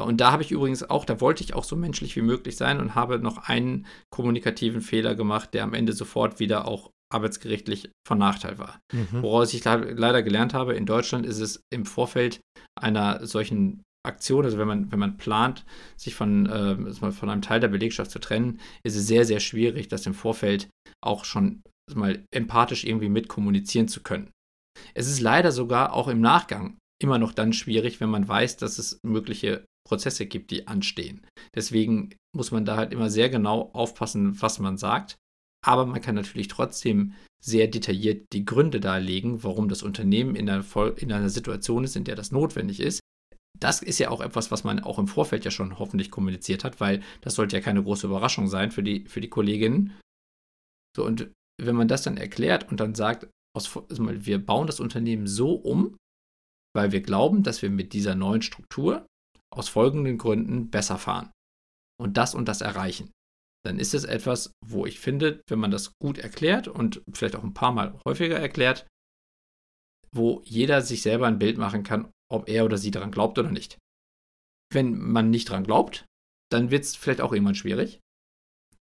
Und 0.00 0.20
da 0.20 0.32
habe 0.32 0.42
ich 0.42 0.50
übrigens 0.50 0.88
auch, 0.88 1.04
da 1.04 1.20
wollte 1.20 1.44
ich 1.44 1.54
auch 1.54 1.64
so 1.64 1.76
menschlich 1.76 2.16
wie 2.16 2.22
möglich 2.22 2.56
sein 2.56 2.80
und 2.80 2.94
habe 2.94 3.18
noch 3.18 3.48
einen 3.48 3.86
kommunikativen 4.10 4.80
Fehler 4.80 5.14
gemacht, 5.14 5.52
der 5.52 5.64
am 5.64 5.74
Ende 5.74 5.92
sofort 5.92 6.40
wieder 6.40 6.66
auch 6.66 6.90
arbeitsgerichtlich 7.12 7.90
von 8.08 8.18
Nachteil 8.18 8.58
war. 8.58 8.80
Mhm. 8.92 9.22
Woraus 9.22 9.52
ich 9.52 9.64
leider 9.64 10.22
gelernt 10.22 10.54
habe, 10.54 10.74
in 10.74 10.86
Deutschland 10.86 11.26
ist 11.26 11.40
es 11.40 11.60
im 11.70 11.84
Vorfeld 11.84 12.40
einer 12.80 13.26
solchen 13.26 13.82
Aktion, 14.04 14.44
also 14.44 14.58
wenn 14.58 14.66
man, 14.66 14.90
wenn 14.90 14.98
man 14.98 15.16
plant, 15.18 15.64
sich 15.96 16.14
von, 16.14 16.46
äh, 16.46 17.12
von 17.12 17.30
einem 17.30 17.42
Teil 17.42 17.60
der 17.60 17.68
Belegschaft 17.68 18.10
zu 18.10 18.18
trennen, 18.18 18.60
ist 18.82 18.96
es 18.96 19.06
sehr, 19.06 19.24
sehr 19.24 19.40
schwierig, 19.40 19.88
das 19.88 20.06
im 20.06 20.14
Vorfeld 20.14 20.68
auch 21.04 21.24
schon 21.24 21.62
mal 21.94 22.24
empathisch 22.34 22.84
irgendwie 22.84 23.08
mitkommunizieren 23.08 23.88
zu 23.88 24.02
können. 24.02 24.30
Es 24.94 25.08
ist 25.08 25.20
leider 25.20 25.52
sogar 25.52 25.92
auch 25.92 26.08
im 26.08 26.20
Nachgang 26.20 26.78
immer 27.00 27.18
noch 27.18 27.32
dann 27.32 27.52
schwierig, 27.52 28.00
wenn 28.00 28.10
man 28.10 28.26
weiß, 28.26 28.56
dass 28.56 28.78
es 28.78 28.98
mögliche 29.04 29.64
Prozesse 29.86 30.26
gibt, 30.26 30.50
die 30.50 30.66
anstehen. 30.66 31.26
Deswegen 31.54 32.14
muss 32.34 32.50
man 32.50 32.64
da 32.64 32.76
halt 32.76 32.92
immer 32.92 33.10
sehr 33.10 33.28
genau 33.28 33.70
aufpassen, 33.72 34.40
was 34.40 34.58
man 34.58 34.76
sagt. 34.76 35.18
Aber 35.64 35.86
man 35.86 36.00
kann 36.00 36.14
natürlich 36.14 36.48
trotzdem 36.48 37.14
sehr 37.44 37.68
detailliert 37.68 38.26
die 38.32 38.44
Gründe 38.44 38.80
darlegen, 38.80 39.42
warum 39.42 39.68
das 39.68 39.82
Unternehmen 39.82 40.36
in 40.36 40.48
einer, 40.48 40.64
in 40.96 41.12
einer 41.12 41.28
Situation 41.28 41.84
ist, 41.84 41.96
in 41.96 42.04
der 42.04 42.16
das 42.16 42.32
notwendig 42.32 42.80
ist. 42.80 43.00
Das 43.58 43.82
ist 43.82 43.98
ja 43.98 44.10
auch 44.10 44.20
etwas, 44.20 44.50
was 44.50 44.64
man 44.64 44.80
auch 44.80 44.98
im 44.98 45.08
Vorfeld 45.08 45.44
ja 45.44 45.50
schon 45.50 45.78
hoffentlich 45.78 46.10
kommuniziert 46.10 46.64
hat, 46.64 46.80
weil 46.80 47.02
das 47.20 47.34
sollte 47.34 47.56
ja 47.56 47.62
keine 47.62 47.82
große 47.82 48.06
Überraschung 48.06 48.48
sein 48.48 48.70
für 48.70 48.82
die, 48.82 49.04
für 49.06 49.20
die 49.20 49.28
Kolleginnen. 49.28 49.92
So, 50.96 51.04
und 51.04 51.30
wenn 51.60 51.76
man 51.76 51.88
das 51.88 52.02
dann 52.02 52.16
erklärt 52.16 52.70
und 52.70 52.80
dann 52.80 52.94
sagt, 52.94 53.28
aus, 53.54 53.70
wir 53.88 54.44
bauen 54.44 54.66
das 54.66 54.80
Unternehmen 54.80 55.26
so 55.26 55.52
um, 55.52 55.96
weil 56.74 56.92
wir 56.92 57.02
glauben, 57.02 57.42
dass 57.42 57.62
wir 57.62 57.70
mit 57.70 57.92
dieser 57.92 58.14
neuen 58.14 58.42
Struktur 58.42 59.06
aus 59.52 59.68
folgenden 59.68 60.18
Gründen 60.18 60.70
besser 60.70 60.98
fahren 60.98 61.30
und 62.00 62.16
das 62.16 62.34
und 62.34 62.48
das 62.48 62.60
erreichen, 62.60 63.10
dann 63.64 63.78
ist 63.78 63.94
es 63.94 64.04
etwas, 64.04 64.52
wo 64.64 64.86
ich 64.86 64.98
finde, 64.98 65.42
wenn 65.48 65.58
man 65.58 65.70
das 65.70 65.92
gut 66.02 66.18
erklärt 66.18 66.68
und 66.68 67.02
vielleicht 67.12 67.36
auch 67.36 67.44
ein 67.44 67.54
paar 67.54 67.72
Mal 67.72 67.98
häufiger 68.04 68.38
erklärt, 68.38 68.86
wo 70.14 70.42
jeder 70.44 70.82
sich 70.82 71.02
selber 71.02 71.26
ein 71.26 71.38
Bild 71.38 71.58
machen 71.58 71.84
kann, 71.84 72.10
ob 72.30 72.48
er 72.48 72.64
oder 72.64 72.76
sie 72.76 72.90
daran 72.90 73.12
glaubt 73.12 73.38
oder 73.38 73.50
nicht. 73.50 73.78
Wenn 74.72 74.98
man 74.98 75.30
nicht 75.30 75.48
daran 75.48 75.64
glaubt, 75.64 76.06
dann 76.50 76.70
wird 76.70 76.84
es 76.84 76.96
vielleicht 76.96 77.20
auch 77.20 77.32
irgendwann 77.32 77.54
schwierig. 77.54 78.00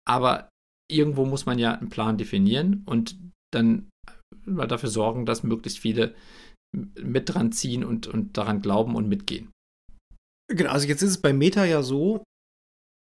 Aber 0.09 0.49
irgendwo 0.91 1.25
muss 1.25 1.47
man 1.47 1.59
ja 1.59 1.75
einen 1.75 1.91
Plan 1.91 2.19
definieren 2.19 2.83
und 2.87 3.17
dann 3.53 3.91
mal 4.45 4.67
dafür 4.67 4.89
sorgen, 4.89 5.27
dass 5.27 5.43
möglichst 5.43 5.79
viele 5.79 6.15
mit 6.75 7.33
dran 7.33 7.53
ziehen 7.53 7.85
und, 7.85 8.07
und 8.07 8.37
daran 8.37 8.63
glauben 8.63 8.97
und 8.97 9.09
mitgehen. 9.09 9.52
Genau, 10.49 10.71
also 10.71 10.87
jetzt 10.87 11.03
ist 11.03 11.11
es 11.11 11.21
bei 11.21 11.33
Meta 11.33 11.65
ja 11.65 11.83
so, 11.83 12.25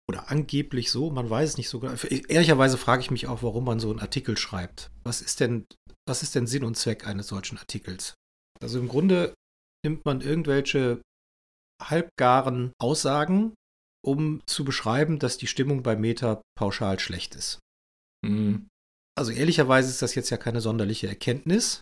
oder 0.09 0.31
angeblich 0.31 0.89
so, 0.89 1.11
man 1.11 1.29
weiß 1.29 1.51
es 1.51 1.57
nicht 1.57 1.69
so 1.69 1.79
genau. 1.79 1.93
Ehrlicherweise 2.27 2.77
frage 2.77 3.01
ich 3.03 3.11
mich 3.11 3.27
auch, 3.27 3.43
warum 3.43 3.65
man 3.65 3.79
so 3.79 3.91
einen 3.91 3.99
Artikel 3.99 4.37
schreibt. 4.37 4.89
Was 5.03 5.21
ist 5.21 5.39
denn, 5.39 5.65
was 6.07 6.23
ist 6.23 6.33
denn 6.33 6.47
Sinn 6.47 6.63
und 6.63 6.75
Zweck 6.75 7.05
eines 7.05 7.27
solchen 7.27 7.59
Artikels? 7.59 8.15
Also 8.59 8.79
im 8.79 8.87
Grunde 8.87 9.35
nimmt 9.85 10.05
man 10.05 10.21
irgendwelche 10.21 11.01
halbgaren 11.81 12.73
Aussagen, 12.81 13.53
um 14.03 14.41
zu 14.47 14.65
beschreiben, 14.65 15.19
dass 15.19 15.37
die 15.37 15.47
Stimmung 15.47 15.83
bei 15.83 15.95
Meta 15.95 16.41
pauschal 16.57 16.99
schlecht 16.99 17.35
ist. 17.35 17.59
Mhm. 18.25 18.67
Also 19.15 19.31
ehrlicherweise 19.31 19.89
ist 19.89 20.01
das 20.01 20.15
jetzt 20.15 20.31
ja 20.31 20.37
keine 20.37 20.61
sonderliche 20.61 21.07
Erkenntnis, 21.07 21.81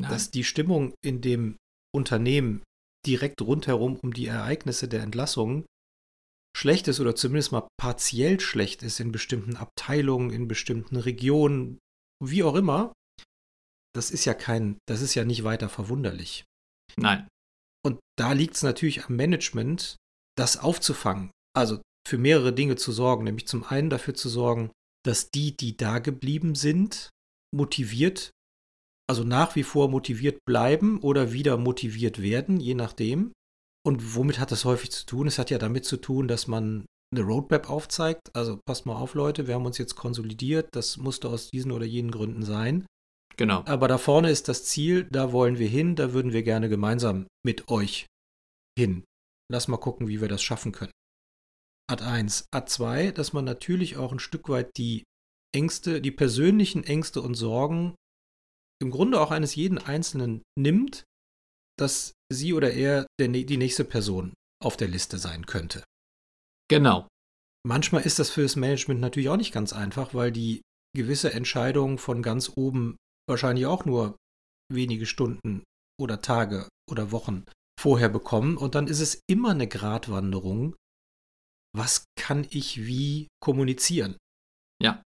Nein. 0.00 0.10
dass 0.10 0.30
die 0.30 0.44
Stimmung 0.44 0.94
in 1.04 1.20
dem 1.20 1.56
Unternehmen 1.94 2.62
direkt 3.06 3.42
rundherum 3.42 3.96
um 3.96 4.12
die 4.12 4.26
Ereignisse 4.26 4.88
der 4.88 5.02
Entlassung 5.02 5.64
schlecht 6.56 6.88
ist 6.88 7.00
oder 7.00 7.16
zumindest 7.16 7.52
mal 7.52 7.68
partiell 7.78 8.40
schlecht 8.40 8.82
ist 8.82 9.00
in 9.00 9.12
bestimmten 9.12 9.56
Abteilungen, 9.56 10.30
in 10.30 10.48
bestimmten 10.48 10.96
Regionen, 10.96 11.78
wie 12.22 12.44
auch 12.44 12.54
immer, 12.54 12.92
das 13.94 14.10
ist 14.10 14.24
ja 14.24 14.34
kein, 14.34 14.78
das 14.88 15.00
ist 15.00 15.14
ja 15.14 15.24
nicht 15.24 15.44
weiter 15.44 15.68
verwunderlich. 15.68 16.44
Nein. 16.96 17.28
Und 17.84 18.00
da 18.18 18.32
liegt 18.32 18.56
es 18.56 18.62
natürlich 18.62 19.04
am 19.04 19.16
Management, 19.16 19.96
das 20.36 20.56
aufzufangen. 20.56 21.30
Also 21.56 21.80
für 22.06 22.18
mehrere 22.18 22.52
Dinge 22.52 22.76
zu 22.76 22.92
sorgen, 22.92 23.24
nämlich 23.24 23.46
zum 23.46 23.64
einen 23.64 23.90
dafür 23.90 24.14
zu 24.14 24.28
sorgen, 24.28 24.70
dass 25.04 25.30
die, 25.30 25.56
die 25.56 25.76
da 25.76 25.98
geblieben 25.98 26.54
sind, 26.54 27.10
motiviert 27.54 28.30
also 29.08 29.24
nach 29.24 29.54
wie 29.56 29.62
vor 29.62 29.88
motiviert 29.88 30.38
bleiben 30.46 31.00
oder 31.00 31.32
wieder 31.32 31.56
motiviert 31.56 32.22
werden, 32.22 32.60
je 32.60 32.74
nachdem. 32.74 33.32
Und 33.86 34.14
womit 34.14 34.38
hat 34.38 34.50
das 34.50 34.64
häufig 34.64 34.90
zu 34.90 35.04
tun? 35.04 35.26
Es 35.26 35.38
hat 35.38 35.50
ja 35.50 35.58
damit 35.58 35.84
zu 35.84 35.98
tun, 35.98 36.26
dass 36.26 36.46
man 36.46 36.86
eine 37.14 37.24
Roadmap 37.24 37.68
aufzeigt. 37.68 38.34
Also 38.34 38.58
passt 38.66 38.86
mal 38.86 38.96
auf, 38.96 39.14
Leute, 39.14 39.46
wir 39.46 39.54
haben 39.54 39.66
uns 39.66 39.78
jetzt 39.78 39.94
konsolidiert. 39.94 40.68
Das 40.72 40.96
musste 40.96 41.28
aus 41.28 41.50
diesen 41.50 41.70
oder 41.70 41.84
jenen 41.84 42.10
Gründen 42.10 42.42
sein. 42.42 42.86
Genau. 43.36 43.62
Aber 43.66 43.88
da 43.88 43.98
vorne 43.98 44.30
ist 44.30 44.48
das 44.48 44.64
Ziel, 44.64 45.04
da 45.10 45.32
wollen 45.32 45.58
wir 45.58 45.68
hin, 45.68 45.96
da 45.96 46.12
würden 46.12 46.32
wir 46.32 46.42
gerne 46.42 46.68
gemeinsam 46.68 47.26
mit 47.44 47.68
euch 47.68 48.06
hin. 48.78 49.04
Lass 49.50 49.68
mal 49.68 49.76
gucken, 49.76 50.08
wie 50.08 50.20
wir 50.20 50.28
das 50.28 50.42
schaffen 50.42 50.72
können. 50.72 50.92
Ad 51.90 52.02
1. 52.02 52.46
Ad 52.52 52.70
2, 52.70 53.10
dass 53.10 53.32
man 53.32 53.44
natürlich 53.44 53.96
auch 53.96 54.12
ein 54.12 54.18
Stück 54.18 54.48
weit 54.48 54.70
die 54.78 55.02
Ängste, 55.54 56.00
die 56.00 56.10
persönlichen 56.10 56.84
Ängste 56.84 57.20
und 57.20 57.34
Sorgen 57.34 57.94
im 58.82 58.90
Grunde 58.90 59.20
auch 59.20 59.30
eines 59.30 59.54
jeden 59.54 59.78
Einzelnen 59.78 60.42
nimmt 60.58 61.04
dass 61.76 62.14
sie 62.32 62.52
oder 62.54 62.72
er 62.72 63.06
der, 63.18 63.28
die 63.28 63.56
nächste 63.56 63.84
Person 63.84 64.34
auf 64.62 64.76
der 64.76 64.88
Liste 64.88 65.18
sein 65.18 65.46
könnte. 65.46 65.84
Genau. 66.68 67.08
Manchmal 67.66 68.02
ist 68.02 68.18
das 68.18 68.30
für 68.30 68.42
das 68.42 68.56
Management 68.56 69.00
natürlich 69.00 69.28
auch 69.28 69.36
nicht 69.36 69.52
ganz 69.52 69.72
einfach, 69.72 70.14
weil 70.14 70.32
die 70.32 70.62
gewisse 70.94 71.32
Entscheidungen 71.32 71.98
von 71.98 72.22
ganz 72.22 72.52
oben 72.54 72.96
wahrscheinlich 73.28 73.66
auch 73.66 73.84
nur 73.84 74.16
wenige 74.72 75.06
Stunden 75.06 75.64
oder 76.00 76.20
Tage 76.20 76.68
oder 76.90 77.10
Wochen 77.10 77.44
vorher 77.80 78.08
bekommen. 78.08 78.56
Und 78.56 78.74
dann 78.74 78.86
ist 78.86 79.00
es 79.00 79.20
immer 79.26 79.50
eine 79.50 79.66
Gratwanderung. 79.68 80.76
Was 81.74 82.04
kann 82.16 82.46
ich 82.50 82.86
wie 82.86 83.28
kommunizieren? 83.40 84.16
Ja, 84.80 85.02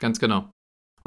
ganz 0.00 0.18
genau. 0.18 0.50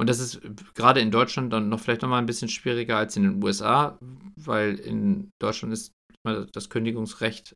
Und 0.02 0.10
das 0.10 0.20
ist 0.20 0.42
gerade 0.74 1.00
in 1.00 1.12
Deutschland 1.12 1.54
dann 1.54 1.70
noch 1.70 1.80
vielleicht 1.80 2.02
noch 2.02 2.10
mal 2.10 2.18
ein 2.18 2.26
bisschen 2.26 2.50
schwieriger 2.50 2.98
als 2.98 3.16
in 3.18 3.22
den 3.22 3.44
USA, 3.44 4.00
weil 4.36 4.80
in 4.80 5.30
Deutschland 5.40 5.72
ist 5.72 5.92
das 6.26 6.72
Kündigungsrecht 6.72 7.54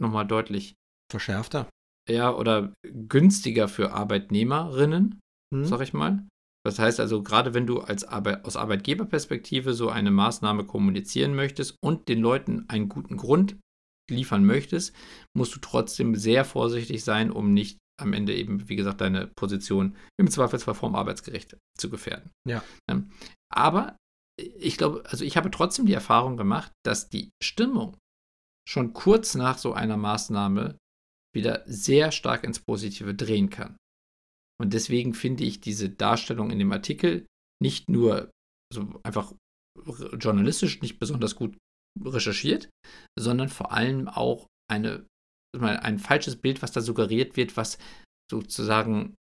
noch 0.00 0.10
mal 0.10 0.24
deutlich 0.24 0.72
verschärfter. 1.12 1.68
Ja, 2.08 2.34
oder 2.34 2.72
günstiger 2.82 3.68
für 3.68 3.92
Arbeitnehmerinnen, 3.92 5.20
hm. 5.54 5.64
sag 5.66 5.82
ich 5.82 5.92
mal. 5.92 6.26
Das 6.64 6.78
heißt 6.78 6.98
also, 6.98 7.22
gerade 7.22 7.52
wenn 7.52 7.66
du 7.66 7.80
als 7.80 8.04
Arbe 8.04 8.42
aus 8.46 8.56
Arbeitgeberperspektive 8.56 9.74
so 9.74 9.90
eine 9.90 10.10
Maßnahme 10.10 10.64
kommunizieren 10.64 11.34
möchtest 11.34 11.76
und 11.84 12.08
den 12.08 12.20
Leuten 12.20 12.64
einen 12.70 12.88
guten 12.88 13.18
Grund 13.18 13.58
liefern 14.10 14.46
möchtest, 14.46 14.96
musst 15.36 15.54
du 15.54 15.60
trotzdem 15.60 16.14
sehr 16.14 16.46
vorsichtig 16.46 17.04
sein, 17.04 17.30
um 17.30 17.52
nicht 17.52 17.76
am 18.00 18.12
Ende 18.12 18.34
eben, 18.34 18.68
wie 18.68 18.76
gesagt, 18.76 19.00
deine 19.00 19.26
Position 19.26 19.96
im 20.18 20.30
Zweifelsfall 20.30 20.74
vom 20.74 20.94
Arbeitsgericht 20.94 21.56
zu 21.78 21.90
gefährden. 21.90 22.30
Ja. 22.46 22.62
Ähm, 22.90 23.10
aber 23.52 23.96
ich 24.40 24.76
glaube, 24.76 25.02
also 25.06 25.24
ich 25.24 25.36
habe 25.36 25.50
trotzdem 25.50 25.86
die 25.86 25.92
Erfahrung 25.92 26.36
gemacht, 26.36 26.72
dass 26.84 27.08
die 27.08 27.30
Stimmung 27.42 27.96
schon 28.68 28.92
kurz 28.92 29.34
nach 29.34 29.58
so 29.58 29.72
einer 29.72 29.96
Maßnahme 29.96 30.78
wieder 31.34 31.62
sehr 31.66 32.12
stark 32.12 32.44
ins 32.44 32.60
Positive 32.60 33.14
drehen 33.14 33.50
kann. 33.50 33.76
Und 34.60 34.74
deswegen 34.74 35.14
finde 35.14 35.44
ich 35.44 35.60
diese 35.60 35.88
Darstellung 35.88 36.50
in 36.50 36.58
dem 36.58 36.72
Artikel 36.72 37.26
nicht 37.62 37.88
nur 37.88 38.30
so 38.72 39.00
einfach 39.02 39.32
journalistisch 40.18 40.80
nicht 40.82 40.98
besonders 40.98 41.36
gut 41.36 41.56
recherchiert, 42.00 42.68
sondern 43.18 43.48
vor 43.48 43.72
allem 43.72 44.08
auch 44.08 44.46
eine, 44.70 45.06
ein 45.58 45.98
falsches 45.98 46.36
Bild, 46.36 46.62
was 46.62 46.72
da 46.72 46.80
suggeriert 46.80 47.36
wird, 47.36 47.56
was 47.56 47.78
sozusagen 48.30 49.14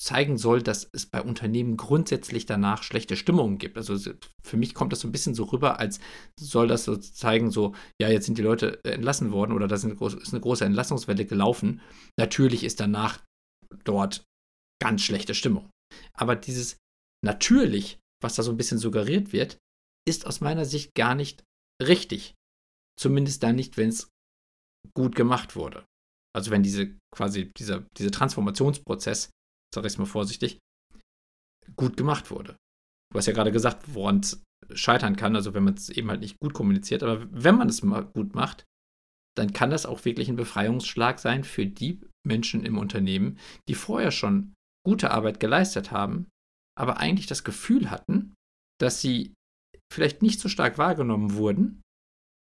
zeigen 0.00 0.38
soll, 0.38 0.62
dass 0.62 0.88
es 0.92 1.06
bei 1.06 1.20
Unternehmen 1.20 1.76
grundsätzlich 1.76 2.46
danach 2.46 2.82
schlechte 2.82 3.16
Stimmungen 3.16 3.58
gibt. 3.58 3.76
Also 3.76 3.96
für 4.42 4.56
mich 4.56 4.74
kommt 4.74 4.92
das 4.92 5.00
so 5.00 5.08
ein 5.08 5.12
bisschen 5.12 5.34
so 5.34 5.44
rüber, 5.44 5.80
als 5.80 5.98
soll 6.38 6.68
das 6.68 6.84
so 6.84 6.96
zeigen, 6.96 7.50
so, 7.50 7.74
ja, 8.00 8.08
jetzt 8.08 8.26
sind 8.26 8.38
die 8.38 8.42
Leute 8.42 8.80
entlassen 8.84 9.32
worden 9.32 9.52
oder 9.52 9.66
da 9.66 9.74
ist 9.74 9.84
eine 9.84 9.94
große 10.40 10.64
Entlassungswelle 10.64 11.26
gelaufen. 11.26 11.80
Natürlich 12.18 12.64
ist 12.64 12.80
danach 12.80 13.22
dort 13.84 14.24
ganz 14.80 15.02
schlechte 15.02 15.34
Stimmung. 15.34 15.68
Aber 16.14 16.36
dieses 16.36 16.78
natürlich, 17.24 17.98
was 18.22 18.36
da 18.36 18.42
so 18.42 18.52
ein 18.52 18.56
bisschen 18.56 18.78
suggeriert 18.78 19.32
wird, 19.32 19.58
ist 20.06 20.26
aus 20.26 20.40
meiner 20.40 20.64
Sicht 20.64 20.94
gar 20.94 21.14
nicht 21.14 21.42
richtig. 21.82 22.34
Zumindest 22.98 23.42
dann 23.42 23.56
nicht, 23.56 23.76
wenn 23.76 23.88
es 23.88 24.08
gut 24.94 25.14
gemacht 25.14 25.56
wurde. 25.56 25.84
Also 26.34 26.50
wenn 26.50 26.62
diese 26.62 26.96
quasi 27.14 27.52
dieser, 27.56 27.86
dieser 27.96 28.10
Transformationsprozess, 28.10 29.30
sage 29.74 29.86
ich 29.86 29.94
es 29.94 29.98
mal 29.98 30.06
vorsichtig, 30.06 30.58
gut 31.76 31.96
gemacht 31.96 32.30
wurde. 32.30 32.56
Du 33.12 33.18
hast 33.18 33.26
ja 33.26 33.32
gerade 33.32 33.52
gesagt, 33.52 33.94
woran 33.94 34.20
es 34.20 34.42
scheitern 34.74 35.16
kann, 35.16 35.36
also 35.36 35.54
wenn 35.54 35.64
man 35.64 35.74
es 35.74 35.88
eben 35.88 36.10
halt 36.10 36.20
nicht 36.20 36.38
gut 36.40 36.52
kommuniziert, 36.52 37.02
aber 37.02 37.26
wenn 37.30 37.56
man 37.56 37.68
es 37.68 37.82
mal 37.82 38.04
gut 38.04 38.34
macht, 38.34 38.64
dann 39.36 39.52
kann 39.52 39.70
das 39.70 39.86
auch 39.86 40.04
wirklich 40.04 40.28
ein 40.28 40.36
Befreiungsschlag 40.36 41.18
sein 41.18 41.44
für 41.44 41.66
die 41.66 42.00
Menschen 42.26 42.64
im 42.64 42.78
Unternehmen, 42.78 43.38
die 43.68 43.74
vorher 43.74 44.10
schon 44.10 44.54
gute 44.84 45.10
Arbeit 45.10 45.40
geleistet 45.40 45.90
haben, 45.90 46.26
aber 46.78 46.98
eigentlich 46.98 47.26
das 47.26 47.44
Gefühl 47.44 47.90
hatten, 47.90 48.34
dass 48.80 49.00
sie 49.00 49.34
vielleicht 49.92 50.22
nicht 50.22 50.40
so 50.40 50.48
stark 50.48 50.78
wahrgenommen 50.78 51.34
wurden, 51.34 51.82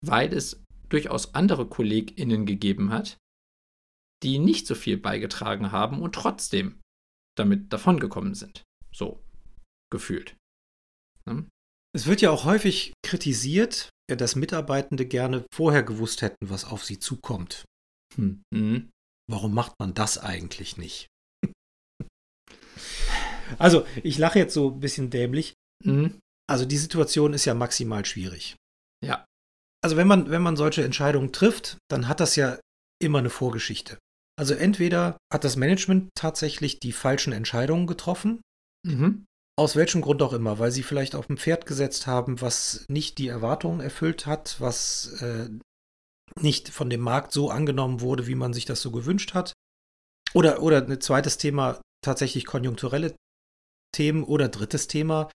weil 0.05 0.33
es 0.33 0.62
durchaus 0.88 1.35
andere 1.35 1.66
KollegInnen 1.66 2.46
gegeben 2.46 2.90
hat, 2.90 3.18
die 4.22 4.38
nicht 4.38 4.66
so 4.66 4.74
viel 4.74 4.96
beigetragen 4.96 5.72
haben 5.72 6.03
und 6.03 6.14
trotzdem 6.14 6.81
damit 7.37 7.72
davongekommen 7.72 8.35
sind. 8.35 8.62
So 8.92 9.22
gefühlt. 9.92 10.37
Hm? 11.29 11.48
Es 11.94 12.07
wird 12.07 12.20
ja 12.20 12.31
auch 12.31 12.44
häufig 12.44 12.92
kritisiert, 13.03 13.90
dass 14.09 14.37
Mitarbeitende 14.37 15.07
gerne 15.07 15.44
vorher 15.53 15.83
gewusst 15.83 16.22
hätten, 16.22 16.48
was 16.48 16.64
auf 16.64 16.85
sie 16.85 16.98
zukommt. 16.98 17.64
Hm. 18.14 18.42
Mhm. 18.51 18.90
Warum 19.31 19.55
macht 19.55 19.74
man 19.79 19.94
das 19.94 20.18
eigentlich 20.18 20.77
nicht? 20.77 21.07
Also, 23.59 23.87
ich 24.03 24.18
lache 24.18 24.38
jetzt 24.38 24.53
so 24.53 24.72
ein 24.72 24.81
bisschen 24.81 25.09
dämlich. 25.09 25.55
Mhm. 25.83 26.20
Also, 26.46 26.66
die 26.66 26.77
Situation 26.77 27.33
ist 27.33 27.46
ja 27.46 27.55
maximal 27.55 28.05
schwierig. 28.05 28.57
Ja. 29.03 29.24
Also, 29.83 29.97
wenn 29.97 30.09
man, 30.09 30.31
wenn 30.31 30.43
man 30.43 30.57
solche 30.57 30.85
Entscheidungen 30.85 31.33
trifft, 31.33 31.79
dann 31.88 32.09
hat 32.09 32.21
das 32.21 32.37
ja 32.37 32.59
immer 33.01 33.19
eine 33.19 33.31
Vorgeschichte. 33.31 33.99
Also, 34.37 34.55
entweder 34.55 35.17
hat 35.33 35.45
das 35.45 35.57
Management 35.57 36.11
tatsächlich 36.14 36.81
die 36.81 36.93
falschen 36.93 37.33
Entscheidungen 37.33 37.87
getroffen. 37.87 38.41
Mhm. 38.85 39.25
Aus 39.59 39.75
welchem 39.75 40.03
Grund 40.03 40.23
auch 40.23 40.33
immer, 40.33 40.61
weil 40.61 40.71
sie 40.71 40.85
vielleicht 40.85 41.17
auf 41.17 41.29
ein 41.29 41.37
Pferd 41.37 41.67
gesetzt 41.67 42.07
haben, 42.07 42.41
was 42.41 42.85
nicht 42.88 43.19
die 43.19 43.27
Erwartungen 43.27 43.81
erfüllt 43.81 44.25
hat, 44.27 44.61
was 44.61 45.21
äh, 45.21 45.49
nicht 46.41 46.69
von 46.69 46.91
dem 46.91 47.01
Markt 47.01 47.33
so 47.33 47.51
angenommen 47.51 48.01
wurde, 48.01 48.29
wie 48.29 48.37
man 48.37 48.53
sich 48.53 48.67
das 48.67 48.81
so 48.81 48.93
gewünscht 48.93 49.35
hat. 49.35 49.53
Oder, 50.35 50.62
oder 50.62 50.85
ein 50.85 51.01
zweites 51.01 51.38
Thema, 51.38 51.81
tatsächlich 52.05 52.47
konjunkturelle 52.47 53.17
Themen 53.93 54.23
oder 54.23 54.49
drittes 54.49 54.87
Thema, 54.87 55.31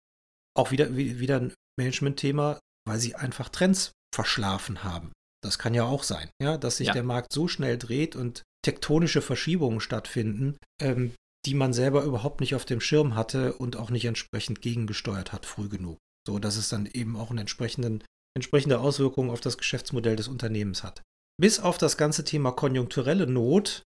auch 0.56 0.72
wieder, 0.72 0.96
wieder 0.96 1.40
ein 1.40 1.54
Management-Thema, 1.78 2.60
weil 2.88 3.00
sie 3.00 3.16
einfach 3.16 3.50
Trends 3.50 3.92
verschlafen 4.14 4.84
haben. 4.84 5.12
Das 5.44 5.60
kann 5.60 5.74
ja 5.74 5.84
auch 5.84 6.04
sein, 6.04 6.30
ja, 6.42 6.58
dass 6.58 6.78
sich 6.78 6.88
ja. 6.88 6.94
der 6.94 7.04
Markt 7.04 7.34
so 7.34 7.48
schnell 7.48 7.78
dreht 7.78 8.16
und 8.16 8.44
tektonische 8.64 9.22
Verschiebungen 9.22 9.82
stattfinden, 9.82 10.58
ähm, 10.82 11.14
die 11.46 11.54
man 11.54 11.74
selber 11.74 12.04
überhaupt 12.04 12.40
nicht 12.40 12.56
auf 12.56 12.64
dem 12.64 12.80
Schirm 12.80 13.16
hatte 13.16 13.54
und 13.54 13.76
auch 13.76 13.90
nicht 13.90 14.06
entsprechend 14.06 14.62
gegengesteuert 14.62 15.34
hat 15.34 15.46
früh 15.46 15.68
genug. 15.68 15.98
So 16.26 16.40
dass 16.40 16.56
es 16.56 16.70
dann 16.70 16.86
eben 16.86 17.18
auch 17.18 17.32
eine 17.32 17.42
entsprechenden, 17.42 18.04
entsprechende 18.36 18.80
Auswirkung 18.80 19.30
auf 19.30 19.42
das 19.42 19.58
Geschäftsmodell 19.58 20.16
des 20.16 20.30
Unternehmens 20.30 20.84
hat. 20.84 21.02
Bis 21.38 21.60
auf 21.60 21.78
das 21.78 21.98
ganze 21.98 22.24
Thema 22.24 22.52
konjunkturelle 22.52 23.28
Not 23.28 23.84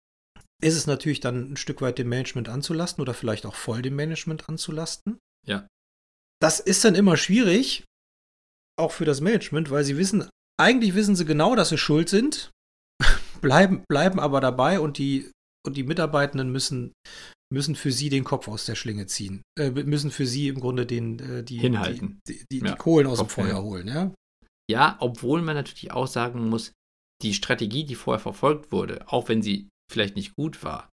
ist 0.63 0.77
es 0.77 0.87
natürlich 0.87 1.19
dann 1.19 1.51
ein 1.51 1.57
Stück 1.57 1.81
weit 1.81 1.97
dem 1.97 2.07
Management 2.07 2.47
anzulasten 2.47 3.01
oder 3.01 3.13
vielleicht 3.13 3.45
auch 3.45 3.55
voll 3.55 3.81
dem 3.81 3.95
Management 3.95 4.47
anzulasten. 4.47 5.17
Ja. 5.45 5.67
Das 6.39 6.59
ist 6.59 6.85
dann 6.85 6.95
immer 6.95 7.17
schwierig, 7.17 7.83
auch 8.81 8.91
für 8.91 9.05
das 9.05 9.21
Management, 9.21 9.69
weil 9.69 9.83
sie 9.83 9.97
wissen, 9.97 10.29
eigentlich 10.59 10.93
wissen 10.95 11.15
sie 11.15 11.25
genau, 11.25 11.55
dass 11.55 11.69
sie 11.69 11.77
schuld 11.77 12.09
sind, 12.09 12.51
bleiben, 13.41 13.83
bleiben 13.89 14.19
aber 14.19 14.41
dabei 14.41 14.79
und 14.79 14.97
die, 14.97 15.31
und 15.65 15.77
die 15.77 15.83
Mitarbeitenden 15.83 16.51
müssen, 16.51 16.93
müssen 17.51 17.75
für 17.75 17.91
sie 17.91 18.09
den 18.09 18.23
Kopf 18.23 18.47
aus 18.47 18.65
der 18.65 18.75
Schlinge 18.75 19.07
ziehen. 19.07 19.41
Äh, 19.57 19.71
müssen 19.71 20.11
für 20.11 20.25
sie 20.25 20.47
im 20.47 20.59
Grunde 20.59 20.85
den, 20.85 21.19
äh, 21.19 21.43
die, 21.43 21.57
Hinhalten. 21.57 22.19
die, 22.27 22.45
die, 22.51 22.59
die, 22.59 22.65
ja. 22.65 22.75
Kohlen 22.75 23.07
aus 23.07 23.19
Kopf 23.19 23.35
dem 23.35 23.45
Feuer 23.45 23.61
holen, 23.61 23.87
ja. 23.87 24.13
Ja, 24.69 24.97
obwohl 24.99 25.41
man 25.41 25.55
natürlich 25.55 25.91
auch 25.91 26.07
sagen 26.07 26.49
muss, 26.49 26.71
die 27.21 27.33
Strategie, 27.33 27.83
die 27.83 27.95
vorher 27.95 28.19
verfolgt 28.19 28.71
wurde, 28.71 29.07
auch 29.07 29.27
wenn 29.27 29.41
sie 29.41 29.69
vielleicht 29.91 30.15
nicht 30.15 30.33
gut 30.35 30.63
war, 30.63 30.89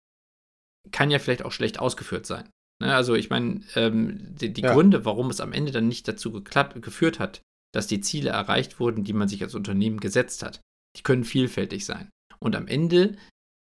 kann 0.90 1.10
ja 1.10 1.18
vielleicht 1.18 1.44
auch 1.44 1.52
schlecht 1.52 1.78
ausgeführt 1.78 2.26
sein. 2.26 2.48
Ne? 2.82 2.94
Also 2.94 3.14
ich 3.14 3.30
meine, 3.30 3.62
ähm, 3.74 4.34
die, 4.36 4.52
die 4.52 4.62
ja. 4.62 4.72
Gründe, 4.72 5.04
warum 5.04 5.30
es 5.30 5.40
am 5.40 5.52
Ende 5.52 5.72
dann 5.72 5.88
nicht 5.88 6.08
dazu 6.08 6.32
geklappt, 6.32 6.80
geführt 6.82 7.18
hat, 7.18 7.40
dass 7.74 7.86
die 7.86 8.00
Ziele 8.00 8.30
erreicht 8.30 8.80
wurden, 8.80 9.04
die 9.04 9.12
man 9.12 9.28
sich 9.28 9.42
als 9.42 9.54
Unternehmen 9.54 10.00
gesetzt 10.00 10.42
hat, 10.42 10.60
die 10.96 11.02
können 11.02 11.24
vielfältig 11.24 11.84
sein. 11.84 12.10
Und 12.40 12.56
am 12.56 12.66
Ende 12.66 13.16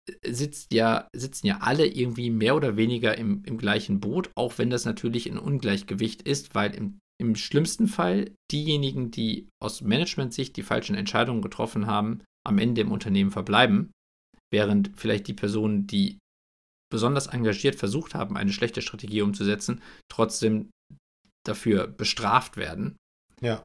äh, 0.08 0.32
sitzt 0.32 0.72
ja, 0.72 1.08
sitzen 1.14 1.46
ja 1.46 1.58
alle 1.60 1.86
irgendwie 1.86 2.30
mehr 2.30 2.56
oder 2.56 2.76
weniger 2.76 3.16
im, 3.16 3.42
im 3.44 3.58
gleichen 3.58 4.00
Boot, 4.00 4.30
auch 4.34 4.58
wenn 4.58 4.70
das 4.70 4.84
natürlich 4.84 5.30
ein 5.30 5.38
Ungleichgewicht 5.38 6.22
ist, 6.22 6.54
weil 6.54 6.74
im, 6.74 6.98
im 7.20 7.36
schlimmsten 7.36 7.86
Fall 7.86 8.32
diejenigen, 8.50 9.10
die 9.10 9.48
aus 9.62 9.80
Management-Sicht 9.80 10.56
die 10.56 10.62
falschen 10.62 10.96
Entscheidungen 10.96 11.42
getroffen 11.42 11.86
haben, 11.86 12.22
am 12.44 12.58
Ende 12.58 12.80
im 12.80 12.90
Unternehmen 12.90 13.30
verbleiben 13.30 13.92
während 14.52 14.92
vielleicht 14.94 15.26
die 15.26 15.34
Personen, 15.34 15.86
die 15.88 16.18
besonders 16.92 17.26
engagiert 17.26 17.74
versucht 17.74 18.14
haben, 18.14 18.36
eine 18.36 18.52
schlechte 18.52 18.82
Strategie 18.82 19.22
umzusetzen, 19.22 19.82
trotzdem 20.08 20.70
dafür 21.44 21.88
bestraft 21.88 22.56
werden. 22.56 22.96
Ja. 23.40 23.62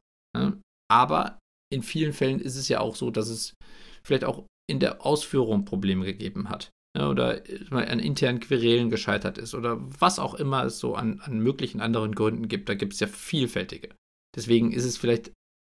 Aber 0.90 1.38
in 1.72 1.82
vielen 1.82 2.12
Fällen 2.12 2.40
ist 2.40 2.56
es 2.56 2.68
ja 2.68 2.80
auch 2.80 2.96
so, 2.96 3.10
dass 3.10 3.28
es 3.28 3.54
vielleicht 4.02 4.24
auch 4.24 4.44
in 4.70 4.80
der 4.80 5.04
Ausführung 5.04 5.64
Probleme 5.64 6.04
gegeben 6.04 6.48
hat. 6.48 6.70
Oder 6.96 7.42
an 7.70 8.00
internen 8.00 8.40
Querelen 8.40 8.90
gescheitert 8.90 9.38
ist 9.38 9.54
oder 9.54 9.76
was 9.78 10.18
auch 10.18 10.34
immer 10.34 10.64
es 10.64 10.80
so 10.80 10.96
an, 10.96 11.20
an 11.20 11.38
möglichen 11.38 11.80
anderen 11.80 12.14
Gründen 12.14 12.48
gibt. 12.48 12.68
Da 12.68 12.74
gibt 12.74 12.94
es 12.94 13.00
ja 13.00 13.06
vielfältige. 13.06 13.94
Deswegen 14.34 14.72
ist 14.72 14.84
es 14.84 14.96
vielleicht 14.96 15.30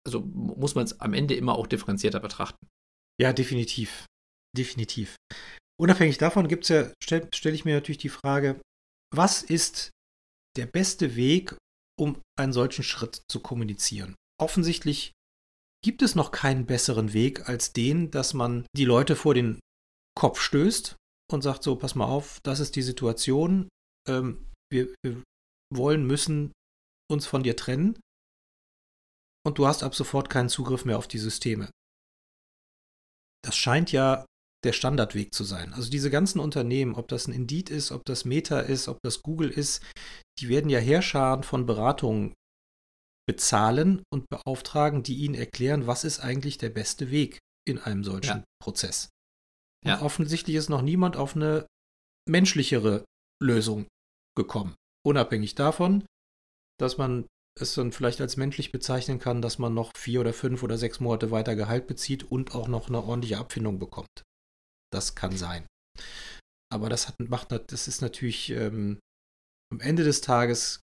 also 0.06 0.22
muss 0.22 0.76
man 0.76 0.86
es 0.86 1.00
am 1.00 1.14
Ende 1.14 1.36
immer 1.36 1.56
auch 1.56 1.68
differenzierter 1.68 2.20
betrachten. 2.20 2.68
Ja, 3.20 3.34
definitiv. 3.34 4.06
Definitiv. 4.58 5.16
Unabhängig 5.80 6.18
davon 6.18 6.48
gibt 6.48 6.68
ja, 6.70 6.92
stelle 7.02 7.28
stell 7.34 7.54
ich 7.54 7.66
mir 7.66 7.76
natürlich 7.76 8.00
die 8.00 8.10
Frage, 8.10 8.60
was 9.14 9.44
ist 9.44 9.92
der 10.58 10.66
beste 10.66 11.16
Weg, 11.16 11.56
um 12.00 12.22
einen 12.38 12.54
solchen 12.54 12.84
Schritt 12.84 13.22
zu 13.30 13.40
kommunizieren? 13.40 14.16
Offensichtlich 14.42 15.12
gibt 15.84 16.02
es 16.02 16.16
noch 16.16 16.32
keinen 16.32 16.66
besseren 16.66 17.14
Weg 17.14 17.48
als 17.48 17.74
den, 17.74 18.10
dass 18.10 18.34
man 18.34 18.66
die 18.76 18.86
Leute 18.86 19.16
vor 19.16 19.34
den 19.36 19.60
Kopf 20.18 20.40
stößt 20.42 20.96
und 21.32 21.42
sagt 21.42 21.64
so, 21.64 21.76
pass 21.76 21.96
mal 21.96 22.06
auf, 22.06 22.40
das 22.42 22.60
ist 22.60 22.76
die 22.76 22.82
Situation, 22.82 23.70
ähm, 24.08 24.50
wir, 24.72 24.94
wir 25.04 25.24
wollen, 25.74 26.06
müssen 26.06 26.52
uns 27.10 27.28
von 27.28 27.44
dir 27.44 27.56
trennen 27.56 28.00
und 29.46 29.58
du 29.58 29.68
hast 29.68 29.84
ab 29.84 29.94
sofort 29.96 30.30
keinen 30.30 30.50
Zugriff 30.50 30.86
mehr 30.86 30.98
auf 30.98 31.08
die 31.08 31.20
Systeme. 31.20 31.70
Das 33.44 33.56
scheint 33.56 33.92
ja 33.92 34.26
der 34.64 34.74
Standardweg 34.74 35.34
zu 35.34 35.44
sein. 35.44 35.74
Also 35.74 35.90
diese 35.90 36.12
ganzen 36.12 36.40
Unternehmen, 36.40 36.96
ob 36.96 37.08
das 37.08 37.28
ein 37.28 37.34
Indeed 37.34 37.70
ist, 37.70 37.92
ob 37.92 38.06
das 38.06 38.26
Meta 38.26 38.60
ist, 38.60 38.88
ob 38.88 39.00
das 39.04 39.22
Google 39.22 39.50
ist, 39.50 39.84
die 40.40 40.50
werden 40.50 40.70
ja 40.70 40.80
Herrscharen 40.80 41.44
von 41.44 41.66
Beratungen 41.66 42.34
bezahlen 43.32 44.04
und 44.12 44.28
beauftragen, 44.30 45.04
die 45.04 45.16
ihnen 45.16 45.36
erklären, 45.36 45.88
was 45.88 46.04
ist 46.04 46.20
eigentlich 46.20 46.58
der 46.58 46.70
beste 46.70 47.12
Weg 47.12 47.40
in 47.66 47.80
einem 47.80 48.04
solchen 48.04 48.40
ja. 48.40 48.44
Prozess. 48.62 49.10
Ja. 49.86 49.96
Und 49.96 50.06
offensichtlich 50.06 50.58
ist 50.58 50.68
noch 50.68 50.82
niemand 50.82 51.16
auf 51.16 51.38
eine 51.38 51.66
menschlichere 52.30 53.06
Lösung 53.42 53.88
gekommen. 54.36 54.76
Unabhängig 55.08 55.56
davon, 55.56 56.06
dass 56.78 56.98
man 56.98 57.26
es 57.58 57.74
dann 57.74 57.94
vielleicht 57.94 58.20
als 58.20 58.36
menschlich 58.36 58.74
bezeichnen 58.74 59.20
kann, 59.20 59.42
dass 59.42 59.60
man 59.60 59.74
noch 59.74 59.96
vier 59.96 60.20
oder 60.20 60.34
fünf 60.34 60.62
oder 60.62 60.78
sechs 60.78 61.00
Monate 61.00 61.32
weiter 61.32 61.56
Gehalt 61.56 61.88
bezieht 61.88 62.26
und 62.26 62.54
auch 62.54 62.68
noch 62.68 62.90
eine 62.90 63.02
ordentliche 63.02 63.38
Abfindung 63.38 63.80
bekommt. 63.80 64.24
Das 64.92 65.16
kann 65.16 65.38
sein. 65.38 65.66
Aber 66.70 66.90
das 66.90 67.08
hat, 67.08 67.18
macht, 67.20 67.52
das 67.52 67.88
ist 67.88 68.02
natürlich 68.02 68.50
ähm, 68.50 69.00
am 69.72 69.80
Ende 69.80 70.04
des 70.04 70.20
Tages 70.20 70.82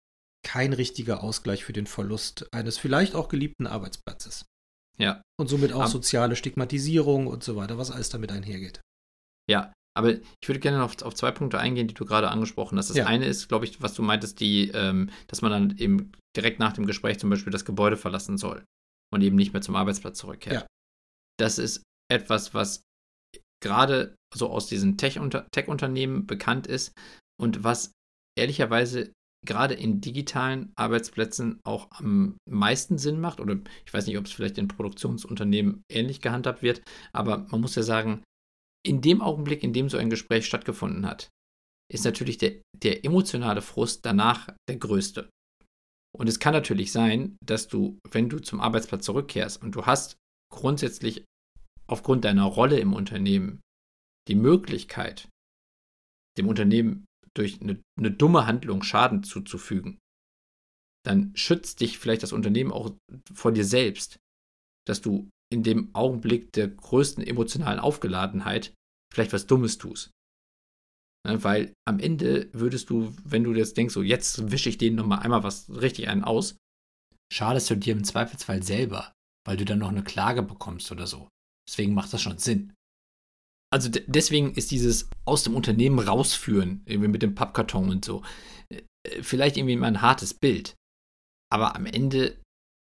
kein 0.46 0.74
richtiger 0.74 1.24
Ausgleich 1.24 1.66
für 1.66 1.74
den 1.74 1.88
Verlust 1.88 2.48
eines 2.54 2.78
vielleicht 2.78 3.16
auch 3.16 3.30
geliebten 3.30 3.68
Arbeitsplatzes. 3.68 4.46
Ja. 4.98 5.22
Und 5.38 5.48
somit 5.48 5.74
auch 5.74 5.88
soziale 5.88 6.36
Stigmatisierung 6.36 7.28
und 7.28 7.44
so 7.44 7.56
weiter, 7.56 7.78
was 7.78 7.92
alles 7.92 8.10
damit 8.10 8.32
einhergeht. 8.32 8.80
Ja, 9.50 9.74
aber 9.98 10.12
ich 10.14 10.48
würde 10.48 10.60
gerne 10.60 10.84
auf, 10.84 11.02
auf 11.02 11.16
zwei 11.16 11.32
Punkte 11.32 11.60
eingehen, 11.60 11.88
die 11.88 11.94
du 11.94 12.06
gerade 12.06 12.30
angesprochen 12.30 12.78
hast. 12.78 12.90
Das 12.90 12.98
ja. 12.98 13.06
eine 13.06 13.26
ist, 13.26 13.48
glaube 13.48 13.66
ich, 13.66 13.82
was 13.82 13.94
du 13.94 14.04
meintest, 14.04 14.40
die, 14.40 14.70
ähm, 14.70 15.10
dass 15.28 15.42
man 15.42 15.52
dann 15.52 15.78
eben 15.78 16.12
direkt 16.36 16.60
nach 16.60 16.74
dem 16.74 16.86
Gespräch 16.86 17.20
zum 17.20 17.30
Beispiel 17.30 17.52
das 17.52 17.66
Gebäude 17.66 17.98
verlassen 17.98 18.38
soll 18.38 18.64
und 19.14 19.22
eben 19.22 19.36
nicht 19.36 19.54
mehr 19.54 19.62
zum 19.62 19.76
Arbeitsplatz 19.76 20.18
zurückkehrt. 20.18 20.56
Ja. 20.56 20.68
Das 21.38 21.58
ist 21.58 21.84
etwas, 22.12 22.54
was 22.54 22.84
gerade 23.64 24.16
so 24.34 24.50
aus 24.50 24.68
diesen 24.68 24.98
Tech-Unternehmen 24.98 26.28
bekannt 26.28 26.68
ist 26.68 26.92
und 27.42 27.64
was 27.64 27.92
ehrlicherweise 28.38 29.12
gerade 29.46 29.74
in 29.74 30.02
digitalen 30.02 30.72
Arbeitsplätzen 30.76 31.60
auch 31.64 31.90
am 31.92 32.38
meisten 32.50 32.98
Sinn 32.98 33.20
macht. 33.20 33.40
Oder 33.40 33.60
ich 33.86 33.94
weiß 33.94 34.08
nicht, 34.08 34.18
ob 34.18 34.26
es 34.26 34.32
vielleicht 34.32 34.58
in 34.58 34.68
Produktionsunternehmen 34.68 35.84
ähnlich 35.92 36.22
gehandhabt 36.22 36.62
wird, 36.62 36.82
aber 37.14 37.46
man 37.50 37.62
muss 37.62 37.76
ja 37.76 37.84
sagen, 37.84 38.24
in 38.86 39.02
dem 39.02 39.22
Augenblick, 39.22 39.64
in 39.64 39.74
dem 39.74 39.90
so 39.90 39.98
ein 39.98 40.10
Gespräch 40.10 40.46
stattgefunden 40.46 41.06
hat, 41.06 41.30
ist 41.92 42.06
natürlich 42.06 42.38
der, 42.38 42.62
der 42.78 43.06
emotionale 43.06 43.62
Frust 43.62 44.06
danach 44.06 44.50
der 44.70 44.78
größte. 44.78 45.30
Und 46.16 46.28
es 46.28 46.40
kann 46.40 46.54
natürlich 46.54 46.92
sein, 46.92 47.38
dass 47.44 47.68
du, 47.68 48.00
wenn 48.10 48.30
du 48.30 48.40
zum 48.40 48.62
Arbeitsplatz 48.62 49.06
zurückkehrst 49.06 49.62
und 49.62 49.76
du 49.76 49.86
hast 49.86 50.16
grundsätzlich 50.52 51.26
aufgrund 51.88 52.26
deiner 52.26 52.46
Rolle 52.46 52.80
im 52.80 52.94
Unternehmen 52.94 53.62
die 54.28 54.36
Möglichkeit, 54.36 55.28
dem 56.38 56.48
Unternehmen 56.48 57.06
durch 57.36 57.62
eine, 57.62 57.82
eine 57.98 58.12
dumme 58.12 58.48
Handlung 58.48 58.84
Schaden 58.84 59.24
zuzufügen, 59.24 60.00
dann 61.06 61.36
schützt 61.36 61.82
dich 61.82 62.00
vielleicht 62.00 62.24
das 62.24 62.34
Unternehmen 62.34 62.72
auch 62.72 62.96
vor 63.34 63.52
dir 63.52 63.66
selbst, 63.66 64.18
dass 64.88 65.02
du 65.02 65.30
in 65.52 65.64
dem 65.64 65.94
Augenblick 65.94 66.52
der 66.54 66.68
größten 66.68 67.26
emotionalen 67.26 67.80
Aufgeladenheit 67.80 68.74
vielleicht 69.14 69.34
was 69.34 69.48
Dummes 69.48 69.78
tust. 69.78 70.12
Ja, 71.26 71.44
weil 71.44 71.74
am 71.88 72.00
Ende 72.00 72.50
würdest 72.54 72.90
du, 72.90 73.16
wenn 73.24 73.44
du 73.44 73.54
jetzt 73.54 73.78
denkst, 73.78 73.94
so 73.94 74.04
jetzt 74.04 74.52
wische 74.52 74.70
ich 74.70 74.78
denen 74.78 74.96
nochmal 74.96 75.20
einmal 75.20 75.44
was 75.44 75.70
richtig 75.70 76.08
einen 76.08 76.24
aus, 76.24 76.58
schadest 77.32 77.70
du 77.70 77.76
dir 77.76 77.94
im 77.94 78.04
Zweifelsfall 78.04 78.64
selber, 78.64 79.12
weil 79.46 79.58
du 79.58 79.66
dann 79.66 79.80
noch 79.80 79.90
eine 79.90 80.04
Klage 80.04 80.44
bekommst 80.44 80.92
oder 80.92 81.08
so. 81.08 81.30
Deswegen 81.68 81.94
macht 81.94 82.14
das 82.14 82.22
schon 82.22 82.38
Sinn. 82.38 82.74
Also 83.74 83.90
deswegen 83.90 84.54
ist 84.54 84.72
dieses 84.72 85.10
aus 85.26 85.44
dem 85.44 85.56
Unternehmen 85.56 86.00
rausführen, 86.00 86.82
irgendwie 86.86 87.10
mit 87.10 87.22
dem 87.22 87.36
Pappkarton 87.36 87.90
und 87.90 88.06
so, 88.06 88.24
äh, 88.70 88.82
vielleicht 89.22 89.58
irgendwie 89.58 89.76
mal 89.76 89.88
ein 89.88 90.02
hartes 90.02 90.34
Bild. 90.34 90.76
Aber 91.52 91.76
am 91.76 91.86
Ende 91.86 92.42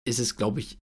ist 0.08 0.20
es, 0.20 0.36
glaube 0.36 0.60
ich, 0.60 0.78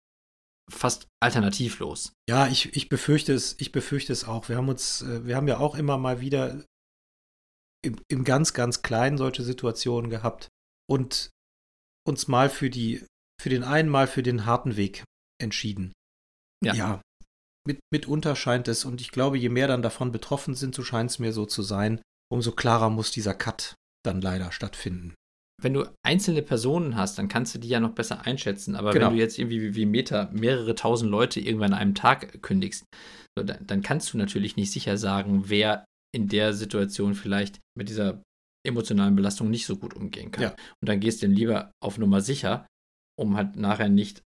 fast 0.70 1.08
alternativlos. 1.20 2.12
Ja, 2.28 2.46
ich, 2.48 2.74
ich 2.76 2.88
befürchte 2.88 3.32
es, 3.32 3.56
ich 3.60 3.72
befürchte 3.72 4.12
es 4.12 4.24
auch. 4.24 4.48
Wir 4.48 4.56
haben 4.56 4.68
uns, 4.68 5.02
äh, 5.02 5.26
wir 5.26 5.36
haben 5.36 5.48
ja 5.48 5.58
auch 5.58 5.74
immer 5.74 5.98
mal 5.98 6.20
wieder 6.20 6.64
im, 7.84 8.00
im 8.08 8.24
ganz, 8.24 8.54
ganz 8.54 8.82
Kleinen 8.82 9.18
solche 9.18 9.42
Situationen 9.42 10.10
gehabt 10.10 10.48
und 10.88 11.30
uns 12.06 12.28
mal 12.28 12.48
für 12.48 12.70
die, 12.70 13.04
für 13.40 13.48
den 13.48 13.64
einen 13.64 13.88
Mal 13.88 14.06
für 14.06 14.22
den 14.22 14.46
harten 14.46 14.76
Weg 14.76 15.04
entschieden. 15.40 15.92
Ja. 16.64 16.74
ja. 16.74 17.00
Mit, 17.66 17.78
mitunter 17.92 18.34
scheint 18.34 18.68
es, 18.68 18.84
und 18.84 19.00
ich 19.00 19.10
glaube, 19.10 19.38
je 19.38 19.48
mehr 19.48 19.68
dann 19.68 19.82
davon 19.82 20.10
betroffen 20.12 20.54
sind, 20.54 20.74
so 20.74 20.82
scheint 20.82 21.10
es 21.10 21.18
mir 21.18 21.32
so 21.32 21.46
zu 21.46 21.62
sein, 21.62 22.00
umso 22.32 22.52
klarer 22.52 22.90
muss 22.90 23.10
dieser 23.10 23.34
Cut 23.34 23.74
dann 24.04 24.20
leider 24.20 24.50
stattfinden 24.50 25.14
wenn 25.62 25.74
du 25.74 25.86
einzelne 26.04 26.42
Personen 26.42 26.96
hast, 26.96 27.18
dann 27.18 27.28
kannst 27.28 27.54
du 27.54 27.58
die 27.58 27.68
ja 27.68 27.80
noch 27.80 27.92
besser 27.92 28.26
einschätzen. 28.26 28.74
Aber 28.74 28.92
genau. 28.92 29.06
wenn 29.06 29.14
du 29.14 29.20
jetzt 29.20 29.38
irgendwie 29.38 29.62
wie, 29.62 29.74
wie 29.74 29.86
Meta 29.86 30.28
mehrere 30.32 30.74
tausend 30.74 31.10
Leute 31.10 31.40
irgendwann 31.40 31.72
an 31.72 31.80
einem 31.80 31.94
Tag 31.94 32.42
kündigst, 32.42 32.84
so, 33.36 33.44
dann, 33.44 33.66
dann, 33.66 33.82
kannst 33.82 34.12
du 34.12 34.18
natürlich 34.18 34.56
nicht 34.56 34.70
sicher 34.70 34.98
sagen, 34.98 35.44
wer 35.46 35.84
in 36.14 36.28
der 36.28 36.52
Situation 36.52 37.14
vielleicht 37.14 37.60
mit 37.76 37.88
dieser 37.88 38.22
emotionalen 38.66 39.16
Belastung 39.16 39.50
nicht 39.50 39.66
so 39.66 39.76
gut 39.76 39.94
umgehen 39.94 40.30
kann. 40.30 40.42
Ja. 40.42 40.50
Und 40.50 40.88
dann 40.88 41.00
gehst 41.00 41.22
du 41.22 41.26
dann 41.26 41.34
lieber 41.34 41.72
auf 41.82 41.98
Nummer 41.98 42.20
sicher, 42.20 42.66
um 43.18 43.36
halt 43.36 43.56
nachher 43.56 43.88
nicht 43.88 44.22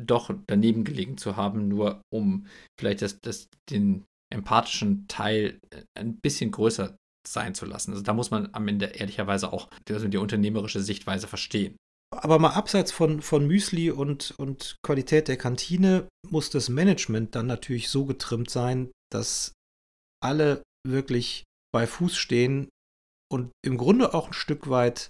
doch 0.00 0.34
daneben 0.46 0.84
gelegen 0.84 1.18
zu 1.18 1.36
haben, 1.36 1.68
nur 1.68 2.02
um 2.12 2.46
vielleicht 2.78 3.02
das, 3.02 3.20
das, 3.20 3.48
den 3.70 4.04
empathischen 4.32 5.06
Teil 5.08 5.60
äh, 5.70 5.82
ein 5.94 6.18
bisschen 6.20 6.50
größer 6.50 6.96
sein 7.26 7.54
zu 7.54 7.64
lassen. 7.64 7.92
Also 7.92 8.02
da 8.02 8.12
muss 8.12 8.30
man 8.30 8.50
am 8.52 8.68
Ende 8.68 8.86
ehrlicherweise 8.86 9.52
auch 9.52 9.68
also 9.88 10.08
die 10.08 10.18
unternehmerische 10.18 10.80
Sichtweise 10.80 11.26
verstehen. 11.26 11.76
Aber 12.10 12.38
mal 12.38 12.50
abseits 12.50 12.92
von, 12.92 13.22
von 13.22 13.46
Müsli 13.46 13.90
und, 13.90 14.34
und 14.36 14.76
Qualität 14.82 15.28
der 15.28 15.36
Kantine 15.36 16.08
muss 16.28 16.50
das 16.50 16.68
Management 16.68 17.34
dann 17.34 17.46
natürlich 17.46 17.88
so 17.88 18.04
getrimmt 18.04 18.50
sein, 18.50 18.92
dass 19.10 19.52
alle 20.22 20.62
wirklich 20.86 21.44
bei 21.72 21.86
Fuß 21.86 22.16
stehen 22.16 22.68
und 23.32 23.50
im 23.64 23.78
Grunde 23.78 24.14
auch 24.14 24.28
ein 24.28 24.32
Stück 24.32 24.68
weit 24.68 25.08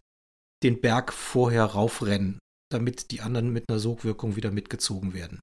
den 0.62 0.80
Berg 0.80 1.12
vorher 1.12 1.64
raufrennen, 1.64 2.38
damit 2.70 3.10
die 3.10 3.20
anderen 3.20 3.52
mit 3.52 3.68
einer 3.68 3.78
Sogwirkung 3.78 4.36
wieder 4.36 4.50
mitgezogen 4.50 5.14
werden. 5.14 5.40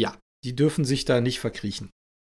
Ja. 0.00 0.16
Die 0.44 0.56
dürfen 0.56 0.84
sich 0.84 1.04
da 1.04 1.20
nicht 1.20 1.38
verkriechen. 1.38 1.90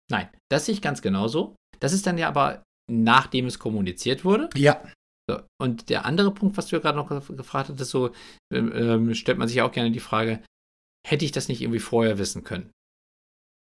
Nein, 0.10 0.30
das 0.50 0.66
sehe 0.66 0.74
ich 0.74 0.82
ganz 0.82 1.02
genauso. 1.02 1.56
Das 1.80 1.94
ist 1.94 2.08
dann 2.08 2.18
ja 2.18 2.28
aber 2.28 2.64
nachdem 2.90 3.46
es 3.46 3.60
kommuniziert 3.60 4.26
wurde. 4.26 4.50
Ja. 4.56 4.84
So, 5.30 5.42
und 5.62 5.90
der 5.90 6.06
andere 6.06 6.34
Punkt, 6.34 6.58
was 6.58 6.68
du 6.68 6.76
ja 6.76 6.82
gerade 6.82 6.98
noch 6.98 7.08
gefragt 7.10 7.70
hattest, 7.70 7.92
so 7.92 8.12
ähm, 8.52 8.72
ähm, 8.74 9.14
stellt 9.14 9.38
man 9.38 9.48
sich 9.48 9.58
ja 9.58 9.66
auch 9.66 9.72
gerne 9.72 9.92
die 9.92 10.00
Frage, 10.00 10.44
hätte 11.08 11.24
ich 11.24 11.32
das 11.32 11.48
nicht 11.48 11.62
irgendwie 11.62 11.80
vorher 11.80 12.18
wissen 12.18 12.44
können? 12.44 12.72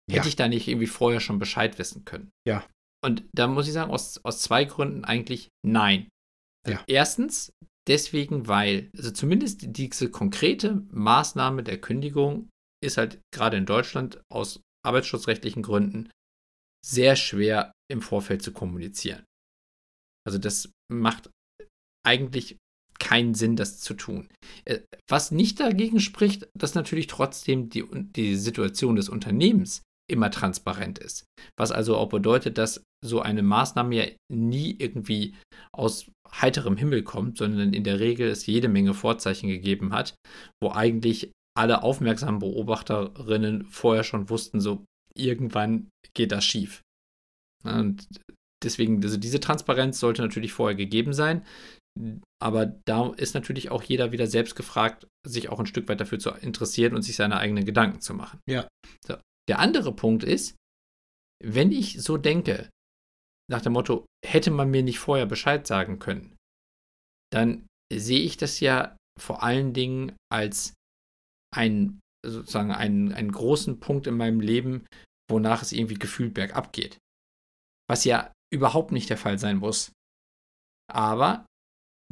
Hätte 0.09 0.23
ja. 0.23 0.29
ich 0.29 0.37
da 0.37 0.47
nicht 0.47 0.69
irgendwie 0.69 0.87
vorher 0.87 1.19
schon 1.19 1.41
Bescheid 1.41 1.79
wissen 1.81 2.05
können? 2.05 2.31
Ja. 2.47 2.65
Und 3.05 3.25
da 3.35 3.49
muss 3.49 3.67
ich 3.67 3.73
sagen, 3.73 3.91
aus, 3.91 4.21
aus 4.25 4.41
zwei 4.41 4.65
Gründen 4.65 5.05
eigentlich 5.05 5.49
nein. 5.67 6.09
Ja. 6.69 6.83
Erstens, 6.87 7.51
deswegen, 7.89 8.49
weil, 8.49 8.91
also 8.97 9.11
zumindest 9.11 9.77
diese 9.77 10.11
konkrete 10.11 10.85
Maßnahme 10.91 11.63
der 11.63 11.81
Kündigung 11.81 12.49
ist 12.85 12.97
halt 12.97 13.21
gerade 13.33 13.57
in 13.57 13.67
Deutschland 13.67 14.21
aus 14.31 14.61
arbeitsschutzrechtlichen 14.85 15.63
Gründen 15.63 16.11
sehr 16.85 17.17
schwer 17.17 17.73
im 17.91 18.03
Vorfeld 18.03 18.43
zu 18.43 18.53
kommunizieren. 18.53 19.25
Also 20.25 20.39
das 20.39 20.71
macht 20.93 21.31
eigentlich 22.07 22.57
keinen 22.99 23.35
Sinn, 23.35 23.57
das 23.57 23.81
zu 23.81 23.95
tun. 23.95 24.29
Äh, 24.65 24.81
was 25.09 25.31
nicht 25.31 25.61
dagegen 25.61 26.01
spricht, 26.01 26.49
dass 26.55 26.75
natürlich 26.75 27.09
trotzdem 27.09 27.69
die, 27.69 27.85
die 27.93 28.37
Situation 28.37 28.97
des 28.97 29.09
Unternehmens 29.09 29.83
immer 30.11 30.31
transparent 30.31 30.99
ist. 30.99 31.25
Was 31.59 31.73
also 31.73 31.97
auch 31.97 32.09
bedeutet, 32.09 32.59
dass 32.59 32.83
so 33.05 33.21
eine 33.21 33.43
Maßnahme 33.43 33.95
ja 33.95 34.07
nie 34.33 34.77
irgendwie 34.79 35.35
aus 35.73 36.11
heiterem 36.31 36.77
Himmel 36.77 37.03
kommt, 37.03 37.39
sondern 37.39 37.73
in 37.73 37.85
der 37.85 38.01
Regel 38.01 38.29
es 38.29 38.47
jede 38.47 38.69
Menge 38.69 38.95
Vorzeichen 38.95 39.49
gegeben 39.49 39.93
hat, 39.93 40.15
wo 40.63 40.71
eigentlich 40.71 41.31
alle 41.57 41.83
aufmerksamen 41.83 42.41
Beobachterinnen 42.41 43.67
vorher 43.67 44.05
schon 44.05 44.29
wussten, 44.29 44.61
so 44.61 44.85
irgendwann 45.17 45.89
geht 46.15 46.33
das 46.33 46.45
schief. 46.45 46.83
Und 47.65 48.07
deswegen, 48.63 49.03
also 49.03 49.17
diese 49.17 49.41
Transparenz 49.41 49.99
sollte 49.99 50.23
natürlich 50.23 50.53
vorher 50.53 50.77
gegeben 50.77 51.13
sein. 51.13 51.45
Aber 52.43 52.67
da 52.67 53.13
ist 53.17 53.35
natürlich 53.35 53.71
auch 53.71 53.83
jeder 53.83 54.13
wieder 54.13 54.27
selbst 54.27 54.55
gefragt, 54.55 55.07
sich 55.27 55.49
auch 55.49 55.59
ein 55.59 55.67
Stück 55.67 55.89
weit 55.89 56.01
dafür 56.01 56.19
zu 56.19 56.31
interessieren 56.31 56.95
und 56.95 57.03
sich 57.03 57.17
seine 57.17 57.39
eigenen 57.39 57.65
Gedanken 57.65 58.03
zu 58.03 58.13
machen. 58.13 58.39
Ja. 58.47 58.69
So. 59.07 59.17
Der 59.49 59.59
andere 59.59 59.95
Punkt 59.95 60.25
ist, 60.25 60.57
wenn 61.43 61.71
ich 61.73 62.03
so 62.03 62.17
denke, 62.17 62.71
nach 63.51 63.63
dem 63.63 63.75
Motto, 63.75 64.07
hätte 64.25 64.51
man 64.51 64.71
mir 64.71 64.83
nicht 64.83 64.99
vorher 64.99 65.27
Bescheid 65.27 65.67
sagen 65.67 65.99
können, 65.99 66.37
dann 67.33 67.67
sehe 67.93 68.21
ich 68.21 68.37
das 68.37 68.61
ja 68.61 68.97
vor 69.19 69.43
allen 69.43 69.73
Dingen 69.73 70.17
als 70.33 70.75
ein, 71.55 72.01
sozusagen 72.25 72.73
einen, 72.73 73.13
einen 73.13 73.31
großen 73.31 73.79
Punkt 73.79 74.07
in 74.07 74.17
meinem 74.17 74.41
Leben, 74.41 74.87
wonach 75.31 75.63
es 75.63 75.73
irgendwie 75.73 75.95
gefühlt 75.95 76.35
bergab 76.35 76.73
geht. 76.73 76.99
Was 77.89 78.05
ja 78.05 78.33
überhaupt 78.53 78.93
nicht 78.93 79.11
der 79.11 79.19
Fall 79.19 79.39
sein 79.39 79.59
muss. 79.59 79.93
Aber 80.93 81.47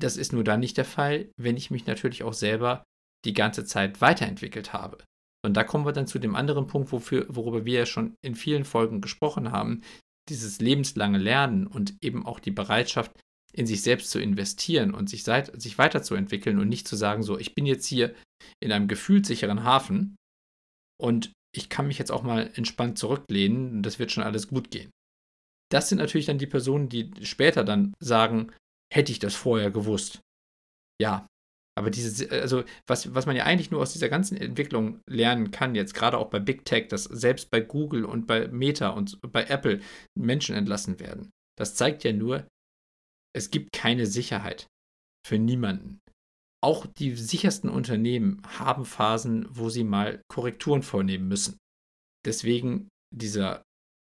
das 0.00 0.16
ist 0.16 0.32
nur 0.32 0.44
dann 0.44 0.60
nicht 0.60 0.76
der 0.76 0.84
Fall, 0.84 1.30
wenn 1.36 1.56
ich 1.56 1.70
mich 1.70 1.86
natürlich 1.86 2.22
auch 2.22 2.32
selber 2.32 2.84
die 3.24 3.32
ganze 3.32 3.64
Zeit 3.64 4.00
weiterentwickelt 4.00 4.72
habe. 4.72 5.04
Und 5.44 5.54
da 5.54 5.62
kommen 5.62 5.84
wir 5.84 5.92
dann 5.92 6.06
zu 6.06 6.18
dem 6.18 6.34
anderen 6.34 6.66
Punkt, 6.66 6.90
wofür, 6.90 7.26
worüber 7.28 7.66
wir 7.66 7.80
ja 7.80 7.86
schon 7.86 8.16
in 8.22 8.34
vielen 8.34 8.64
Folgen 8.64 9.00
gesprochen 9.00 9.52
haben, 9.52 9.82
dieses 10.30 10.58
lebenslange 10.60 11.18
Lernen 11.18 11.66
und 11.66 11.94
eben 12.00 12.24
auch 12.24 12.40
die 12.40 12.50
Bereitschaft, 12.50 13.12
in 13.52 13.66
sich 13.66 13.82
selbst 13.82 14.10
zu 14.10 14.18
investieren 14.18 14.94
und 14.94 15.08
sich, 15.08 15.22
seit, 15.22 15.60
sich 15.60 15.78
weiterzuentwickeln 15.78 16.58
und 16.58 16.68
nicht 16.68 16.88
zu 16.88 16.96
sagen, 16.96 17.22
so, 17.22 17.38
ich 17.38 17.54
bin 17.54 17.66
jetzt 17.66 17.86
hier 17.86 18.14
in 18.60 18.72
einem 18.72 18.88
gefühlssicheren 18.88 19.64
Hafen 19.64 20.16
und 21.00 21.32
ich 21.54 21.68
kann 21.68 21.86
mich 21.86 21.98
jetzt 21.98 22.10
auch 22.10 22.22
mal 22.22 22.50
entspannt 22.54 22.98
zurücklehnen 22.98 23.76
und 23.76 23.82
das 23.82 23.98
wird 23.98 24.10
schon 24.10 24.24
alles 24.24 24.48
gut 24.48 24.70
gehen. 24.70 24.90
Das 25.70 25.88
sind 25.88 25.98
natürlich 25.98 26.26
dann 26.26 26.38
die 26.38 26.46
Personen, 26.46 26.88
die 26.88 27.10
später 27.22 27.64
dann 27.64 27.94
sagen, 28.00 28.50
hätte 28.92 29.12
ich 29.12 29.18
das 29.18 29.34
vorher 29.34 29.70
gewusst. 29.70 30.20
Ja, 31.00 31.26
aber 31.76 31.90
diese, 31.90 32.30
also 32.30 32.64
was, 32.86 33.14
was 33.14 33.26
man 33.26 33.36
ja 33.36 33.44
eigentlich 33.44 33.70
nur 33.70 33.80
aus 33.80 33.92
dieser 33.92 34.08
ganzen 34.08 34.36
Entwicklung 34.36 35.00
lernen 35.08 35.50
kann, 35.50 35.74
jetzt 35.74 35.94
gerade 35.94 36.18
auch 36.18 36.30
bei 36.30 36.38
Big 36.38 36.64
Tech, 36.64 36.88
dass 36.88 37.04
selbst 37.04 37.50
bei 37.50 37.60
Google 37.60 38.04
und 38.04 38.26
bei 38.26 38.48
Meta 38.48 38.90
und 38.90 39.20
bei 39.32 39.44
Apple 39.44 39.80
Menschen 40.16 40.54
entlassen 40.54 41.00
werden, 41.00 41.30
das 41.58 41.74
zeigt 41.74 42.04
ja 42.04 42.12
nur, 42.12 42.46
es 43.36 43.50
gibt 43.50 43.72
keine 43.72 44.06
Sicherheit 44.06 44.68
für 45.26 45.38
niemanden. 45.38 45.98
Auch 46.62 46.86
die 46.86 47.14
sichersten 47.14 47.68
Unternehmen 47.68 48.40
haben 48.46 48.84
Phasen, 48.84 49.46
wo 49.50 49.68
sie 49.68 49.84
mal 49.84 50.22
Korrekturen 50.28 50.82
vornehmen 50.82 51.28
müssen. 51.28 51.58
Deswegen 52.24 52.88
dieser 53.14 53.62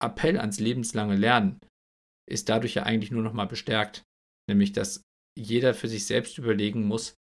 Appell 0.04 0.38
ans 0.38 0.60
lebenslange 0.60 1.16
Lernen 1.16 1.60
ist 2.30 2.50
dadurch 2.50 2.74
ja 2.74 2.84
eigentlich 2.84 3.12
nur 3.12 3.24
noch 3.24 3.34
mal 3.34 3.46
bestärkt, 3.46 4.04
nämlich 4.50 4.74
dass 4.74 5.04
jeder 5.38 5.74
für 5.74 5.88
sich 5.88 6.06
selbst 6.06 6.38
überlegen 6.38 6.86
muss, 6.86 7.16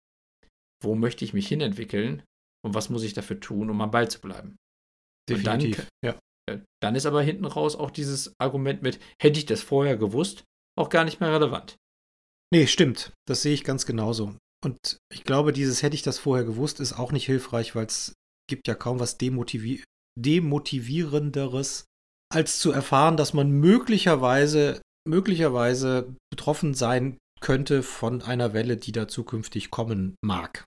wo 0.83 0.95
möchte 0.95 1.25
ich 1.25 1.33
mich 1.33 1.49
hinentwickeln 1.49 2.23
und 2.65 2.75
was 2.75 2.91
muss 2.91 3.03
ich 3.03 3.15
dafür 3.15 3.41
tun, 3.41 3.71
um 3.71 3.81
am 3.81 3.91
Ball 3.91 4.11
zu 4.11 4.21
bleiben. 4.21 4.57
Definitiv, 5.29 5.89
dann, 6.03 6.15
ja. 6.15 6.19
Dann 6.83 6.95
ist 6.95 7.07
aber 7.07 7.23
hinten 7.23 7.45
raus 7.45 7.77
auch 7.77 7.91
dieses 7.91 8.33
Argument 8.41 8.83
mit, 8.83 8.99
hätte 9.21 9.39
ich 9.39 9.47
das 9.47 9.63
vorher 9.63 9.97
gewusst, 9.97 10.45
auch 10.79 10.89
gar 10.89 11.05
nicht 11.05 11.21
mehr 11.21 11.33
relevant. 11.33 11.77
Nee, 12.53 12.67
stimmt. 12.67 13.13
Das 13.27 13.43
sehe 13.43 13.53
ich 13.53 13.65
ganz 13.65 13.85
genauso. 13.85 14.35
Und 14.65 14.99
ich 15.13 15.25
glaube, 15.25 15.53
dieses 15.53 15.83
hätte 15.83 15.95
ich 15.95 16.03
das 16.03 16.19
vorher 16.19 16.45
gewusst, 16.45 16.81
ist 16.81 16.99
auch 16.99 17.13
nicht 17.13 17.27
hilfreich, 17.27 17.75
weil 17.75 17.87
es 17.87 18.15
gibt 18.49 18.67
ja 18.67 18.75
kaum 18.75 18.99
was 18.99 19.19
demotivi 19.19 19.83
demotivierenderes, 20.19 21.85
als 22.33 22.59
zu 22.59 22.73
erfahren, 22.73 23.17
dass 23.17 23.35
man 23.35 23.51
möglicherweise, 23.51 24.83
möglicherweise 25.07 26.17
betroffen 26.31 26.75
sein 26.75 27.19
könnte 27.41 27.83
von 27.83 28.23
einer 28.23 28.53
Welle, 28.53 28.77
die 28.77 28.93
da 28.93 29.09
zukünftig 29.09 29.71
kommen 29.71 30.17
mag. 30.25 30.65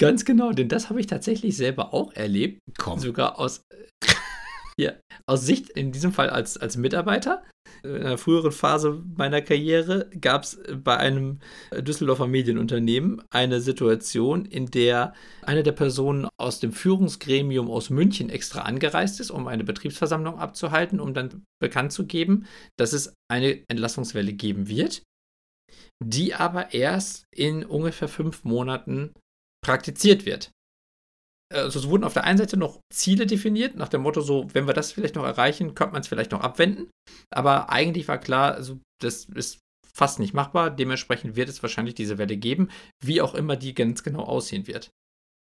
Ganz 0.00 0.24
genau, 0.24 0.52
denn 0.52 0.68
das 0.68 0.90
habe 0.90 1.00
ich 1.00 1.06
tatsächlich 1.06 1.56
selber 1.56 1.94
auch 1.94 2.12
erlebt. 2.14 2.58
Komm. 2.78 2.98
Sogar 2.98 3.38
aus, 3.38 3.62
ja, 4.78 4.92
aus 5.26 5.46
Sicht, 5.46 5.70
in 5.70 5.92
diesem 5.92 6.12
Fall 6.12 6.30
als, 6.30 6.56
als 6.56 6.76
Mitarbeiter. 6.76 7.44
In 7.84 7.96
einer 7.96 8.18
früheren 8.18 8.50
Phase 8.50 9.02
meiner 9.16 9.42
Karriere 9.42 10.08
gab 10.20 10.44
es 10.44 10.58
bei 10.82 10.96
einem 10.96 11.38
Düsseldorfer 11.72 12.26
Medienunternehmen 12.26 13.22
eine 13.30 13.60
Situation, 13.60 14.46
in 14.46 14.66
der 14.66 15.12
eine 15.42 15.62
der 15.62 15.72
Personen 15.72 16.28
aus 16.40 16.60
dem 16.60 16.72
Führungsgremium 16.72 17.70
aus 17.70 17.90
München 17.90 18.30
extra 18.30 18.62
angereist 18.62 19.20
ist, 19.20 19.30
um 19.30 19.46
eine 19.48 19.64
Betriebsversammlung 19.64 20.38
abzuhalten, 20.38 20.98
um 20.98 21.14
dann 21.14 21.44
bekannt 21.62 21.92
zu 21.92 22.06
geben, 22.06 22.46
dass 22.78 22.94
es 22.94 23.12
eine 23.30 23.62
Entlassungswelle 23.68 24.32
geben 24.32 24.68
wird 24.68 25.02
die 26.02 26.34
aber 26.34 26.74
erst 26.74 27.24
in 27.34 27.64
ungefähr 27.64 28.08
fünf 28.08 28.44
Monaten 28.44 29.14
praktiziert 29.64 30.26
wird. 30.26 30.50
Also 31.52 31.78
es 31.78 31.88
wurden 31.88 32.04
auf 32.04 32.14
der 32.14 32.24
einen 32.24 32.38
Seite 32.38 32.56
noch 32.56 32.80
Ziele 32.92 33.26
definiert, 33.26 33.76
nach 33.76 33.88
dem 33.88 34.02
Motto 34.02 34.20
so, 34.20 34.52
wenn 34.54 34.66
wir 34.66 34.74
das 34.74 34.92
vielleicht 34.92 35.14
noch 35.14 35.24
erreichen, 35.24 35.74
könnte 35.74 35.92
man 35.92 36.00
es 36.00 36.08
vielleicht 36.08 36.32
noch 36.32 36.40
abwenden. 36.40 36.90
Aber 37.30 37.70
eigentlich 37.70 38.08
war 38.08 38.18
klar, 38.18 38.54
also 38.54 38.80
das 39.00 39.26
ist 39.26 39.60
fast 39.94 40.18
nicht 40.18 40.34
machbar. 40.34 40.70
Dementsprechend 40.70 41.36
wird 41.36 41.48
es 41.48 41.62
wahrscheinlich 41.62 41.94
diese 41.94 42.18
Welle 42.18 42.36
geben, 42.36 42.70
wie 43.02 43.22
auch 43.22 43.34
immer 43.34 43.56
die 43.56 43.74
ganz 43.74 44.02
genau 44.02 44.24
aussehen 44.24 44.66
wird. 44.66 44.90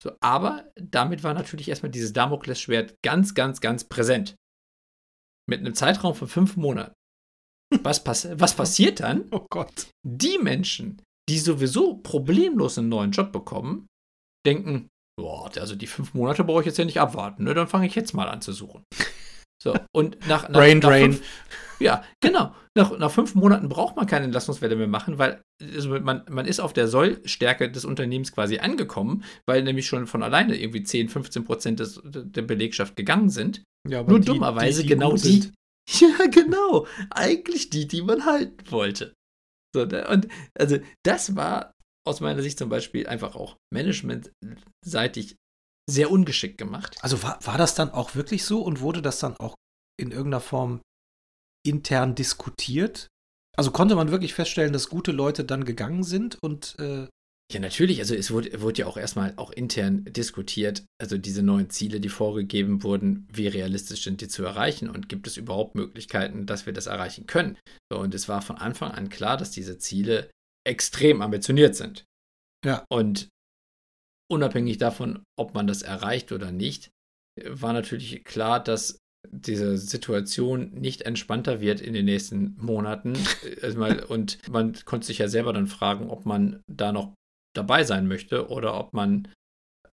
So, 0.02 0.12
aber 0.20 0.72
damit 0.74 1.22
war 1.22 1.34
natürlich 1.34 1.68
erstmal 1.68 1.92
dieses 1.92 2.12
Damoklesschwert 2.12 2.94
ganz, 3.02 3.34
ganz, 3.34 3.60
ganz 3.60 3.84
präsent. 3.84 4.34
Mit 5.48 5.60
einem 5.60 5.74
Zeitraum 5.74 6.14
von 6.14 6.28
fünf 6.28 6.56
Monaten 6.56 6.94
was, 7.82 8.02
pass 8.02 8.28
was 8.34 8.54
passiert 8.54 9.00
dann? 9.00 9.24
Oh 9.30 9.46
Gott. 9.50 9.88
Die 10.06 10.38
Menschen, 10.38 11.02
die 11.28 11.38
sowieso 11.38 11.94
problemlos 11.94 12.78
einen 12.78 12.88
neuen 12.88 13.12
Job 13.12 13.32
bekommen, 13.32 13.86
denken, 14.46 14.88
boah, 15.18 15.50
also 15.56 15.76
die 15.76 15.86
fünf 15.86 16.14
Monate 16.14 16.44
brauche 16.44 16.60
ich 16.60 16.66
jetzt 16.66 16.78
ja 16.78 16.84
nicht 16.84 17.00
abwarten, 17.00 17.44
ne? 17.44 17.54
dann 17.54 17.68
fange 17.68 17.86
ich 17.86 17.94
jetzt 17.94 18.14
mal 18.14 18.28
an 18.28 18.40
zu 18.40 18.52
suchen. 18.52 18.84
So, 19.62 19.74
und 19.92 20.26
nach, 20.26 20.48
nach, 20.48 20.58
Brain 20.58 20.78
nach 20.78 20.88
Drain. 20.88 21.12
Fünf, 21.12 21.26
ja, 21.80 22.02
genau. 22.20 22.54
Nach, 22.76 22.96
nach 22.98 23.10
fünf 23.10 23.34
Monaten 23.34 23.68
braucht 23.68 23.96
man 23.96 24.06
keine 24.06 24.24
Entlassungswelle 24.24 24.76
mehr 24.76 24.86
machen, 24.86 25.18
weil 25.18 25.42
also 25.62 25.98
man, 26.00 26.24
man 26.30 26.46
ist 26.46 26.60
auf 26.60 26.72
der 26.72 26.88
Sollstärke 26.88 27.70
des 27.70 27.84
Unternehmens 27.84 28.32
quasi 28.32 28.58
angekommen, 28.58 29.24
weil 29.46 29.62
nämlich 29.62 29.86
schon 29.86 30.06
von 30.06 30.22
alleine 30.22 30.56
irgendwie 30.56 30.82
10, 30.82 31.08
15 31.08 31.44
Prozent 31.44 31.80
des, 31.80 32.00
der 32.04 32.42
Belegschaft 32.42 32.96
gegangen 32.96 33.28
sind. 33.28 33.62
Ja, 33.88 34.02
Nur 34.02 34.20
dummerweise 34.20 34.82
die, 34.82 34.88
die 34.88 34.94
genau 34.94 35.12
die, 35.12 35.18
sind. 35.18 35.52
Ja, 36.00 36.26
genau. 36.26 36.86
Eigentlich 37.10 37.70
die, 37.70 37.88
die 37.88 38.02
man 38.02 38.24
halten 38.24 38.70
wollte. 38.70 39.14
So, 39.74 39.84
ne? 39.84 40.06
Und 40.08 40.28
also 40.58 40.78
das 41.04 41.36
war 41.36 41.74
aus 42.06 42.20
meiner 42.20 42.42
Sicht 42.42 42.58
zum 42.58 42.68
Beispiel 42.68 43.06
einfach 43.06 43.34
auch 43.34 43.56
managementseitig 43.72 45.36
sehr 45.88 46.10
ungeschickt 46.10 46.58
gemacht. 46.58 46.96
Also 47.02 47.22
war, 47.22 47.44
war 47.44 47.58
das 47.58 47.74
dann 47.74 47.90
auch 47.90 48.14
wirklich 48.14 48.44
so 48.44 48.62
und 48.62 48.80
wurde 48.80 49.02
das 49.02 49.18
dann 49.18 49.36
auch 49.36 49.54
in 49.98 50.10
irgendeiner 50.10 50.40
Form 50.40 50.80
intern 51.66 52.14
diskutiert? 52.14 53.08
Also 53.56 53.70
konnte 53.70 53.96
man 53.96 54.10
wirklich 54.10 54.34
feststellen, 54.34 54.72
dass 54.72 54.88
gute 54.88 55.12
Leute 55.12 55.44
dann 55.44 55.64
gegangen 55.64 56.04
sind 56.04 56.38
und 56.42 56.78
äh, 56.78 57.08
Ja, 57.50 57.58
natürlich. 57.58 57.98
Also 57.98 58.14
es 58.14 58.30
wurde, 58.30 58.60
wurde 58.60 58.80
ja 58.80 58.86
auch 58.86 58.96
erstmal 58.96 59.34
auch 59.36 59.50
intern 59.50 60.04
diskutiert, 60.04 60.84
also 61.00 61.18
diese 61.18 61.42
neuen 61.42 61.68
Ziele, 61.68 62.00
die 62.00 62.08
vorgegeben 62.08 62.84
wurden, 62.84 63.26
wie 63.32 63.48
realistisch 63.48 64.04
sind 64.04 64.20
die 64.20 64.28
zu 64.28 64.44
erreichen 64.44 64.88
und 64.88 65.08
gibt 65.08 65.26
es 65.26 65.36
überhaupt 65.36 65.74
Möglichkeiten, 65.74 66.46
dass 66.46 66.66
wir 66.66 66.72
das 66.72 66.86
erreichen 66.86 67.26
können. 67.26 67.58
So, 67.92 67.98
und 67.98 68.14
es 68.14 68.28
war 68.28 68.40
von 68.40 68.56
Anfang 68.56 68.92
an 68.92 69.08
klar, 69.08 69.36
dass 69.36 69.50
diese 69.50 69.78
Ziele 69.78 70.30
extrem 70.64 71.22
ambitioniert 71.22 71.74
sind. 71.74 72.04
Ja. 72.64 72.84
Und 72.88 73.28
unabhängig 74.30 74.78
davon, 74.78 75.24
ob 75.36 75.54
man 75.54 75.66
das 75.66 75.82
erreicht 75.82 76.30
oder 76.30 76.52
nicht, 76.52 76.90
war 77.44 77.72
natürlich 77.72 78.22
klar, 78.22 78.62
dass 78.62 78.98
diese 79.28 79.76
Situation 79.76 80.70
nicht 80.72 81.02
entspannter 81.02 81.60
wird 81.60 81.80
in 81.80 81.94
den 81.94 82.04
nächsten 82.04 82.56
Monaten. 82.58 83.18
Erstmal, 83.60 84.04
und 84.04 84.38
man 84.48 84.74
konnte 84.84 85.08
sich 85.08 85.18
ja 85.18 85.28
selber 85.28 85.52
dann 85.52 85.66
fragen, 85.66 86.08
ob 86.10 86.26
man 86.26 86.62
da 86.68 86.92
noch 86.92 87.12
dabei 87.54 87.84
sein 87.84 88.06
möchte 88.06 88.48
oder 88.48 88.78
ob 88.78 88.92
man, 88.92 89.28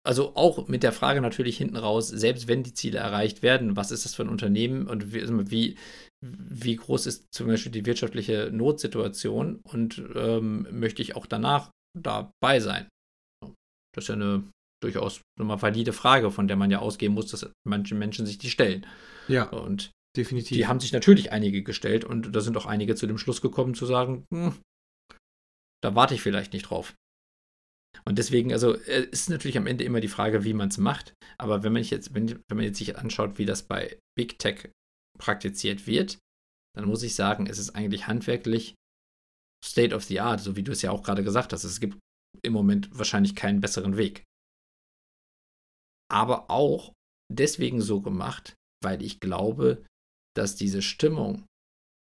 also 0.05 0.35
auch 0.35 0.67
mit 0.67 0.83
der 0.83 0.91
Frage 0.91 1.21
natürlich 1.21 1.57
hinten 1.57 1.77
raus, 1.77 2.07
selbst 2.07 2.47
wenn 2.47 2.63
die 2.63 2.73
Ziele 2.73 2.99
erreicht 2.99 3.41
werden, 3.41 3.75
was 3.75 3.91
ist 3.91 4.05
das 4.05 4.15
für 4.15 4.23
ein 4.23 4.29
Unternehmen 4.29 4.87
und 4.87 5.13
wie, 5.13 5.49
wie, 5.49 5.77
wie 6.21 6.75
groß 6.75 7.05
ist 7.05 7.25
zum 7.33 7.47
Beispiel 7.47 7.71
die 7.71 7.85
wirtschaftliche 7.85 8.49
Notsituation 8.51 9.61
und 9.63 10.01
ähm, 10.15 10.67
möchte 10.71 11.01
ich 11.01 11.15
auch 11.15 11.25
danach 11.25 11.71
dabei 11.97 12.59
sein? 12.59 12.87
Das 13.95 14.05
ist 14.05 14.07
ja 14.07 14.15
eine 14.15 14.43
durchaus 14.83 15.21
eine 15.39 15.61
valide 15.61 15.93
Frage, 15.93 16.29
von 16.29 16.47
der 16.47 16.57
man 16.57 16.69
ja 16.69 16.79
ausgehen 16.79 17.13
muss, 17.13 17.27
dass 17.27 17.49
manche 17.65 17.95
Menschen 17.95 18.25
sich 18.25 18.37
die 18.37 18.49
stellen. 18.49 18.85
ja, 19.27 19.49
Und 19.49 19.91
definitiv. 20.15 20.57
die 20.57 20.67
haben 20.67 20.79
sich 20.79 20.91
natürlich 20.91 21.31
einige 21.31 21.63
gestellt 21.63 22.03
und 22.03 22.35
da 22.35 22.41
sind 22.41 22.57
auch 22.57 22.65
einige 22.65 22.95
zu 22.95 23.07
dem 23.07 23.17
Schluss 23.17 23.41
gekommen 23.41 23.75
zu 23.75 23.85
sagen, 23.85 24.25
hm, 24.33 24.53
da 25.81 25.95
warte 25.95 26.15
ich 26.15 26.21
vielleicht 26.21 26.53
nicht 26.53 26.69
drauf. 26.69 26.93
Und 28.05 28.17
deswegen, 28.17 28.51
also 28.51 28.75
äh, 28.75 29.07
ist 29.11 29.29
natürlich 29.29 29.57
am 29.57 29.67
Ende 29.67 29.83
immer 29.83 30.01
die 30.01 30.07
Frage, 30.07 30.43
wie 30.43 30.53
man 30.53 30.69
es 30.69 30.77
macht. 30.77 31.13
Aber 31.37 31.63
wenn 31.63 31.73
man 31.73 31.83
jetzt, 31.83 32.13
wenn, 32.13 32.29
wenn 32.29 32.57
man 32.57 32.65
jetzt 32.65 32.77
sich 32.77 32.97
anschaut, 32.97 33.37
wie 33.37 33.45
das 33.45 33.63
bei 33.63 33.97
Big 34.17 34.39
Tech 34.39 34.69
praktiziert 35.17 35.87
wird, 35.87 36.17
dann 36.75 36.85
muss 36.85 37.03
ich 37.03 37.15
sagen, 37.15 37.47
es 37.47 37.59
ist 37.59 37.71
eigentlich 37.71 38.07
handwerklich 38.07 38.75
State 39.63 39.95
of 39.95 40.03
the 40.03 40.19
Art, 40.19 40.41
so 40.41 40.55
wie 40.55 40.63
du 40.63 40.71
es 40.71 40.81
ja 40.81 40.91
auch 40.91 41.03
gerade 41.03 41.23
gesagt 41.23 41.53
hast. 41.53 41.63
Es 41.63 41.79
gibt 41.79 41.97
im 42.41 42.53
Moment 42.53 42.89
wahrscheinlich 42.97 43.35
keinen 43.35 43.61
besseren 43.61 43.95
Weg. 43.95 44.23
Aber 46.11 46.49
auch 46.49 46.93
deswegen 47.31 47.81
so 47.81 48.01
gemacht, 48.01 48.55
weil 48.83 49.01
ich 49.01 49.19
glaube, 49.19 49.85
dass 50.35 50.55
diese 50.55 50.81
Stimmung 50.81 51.45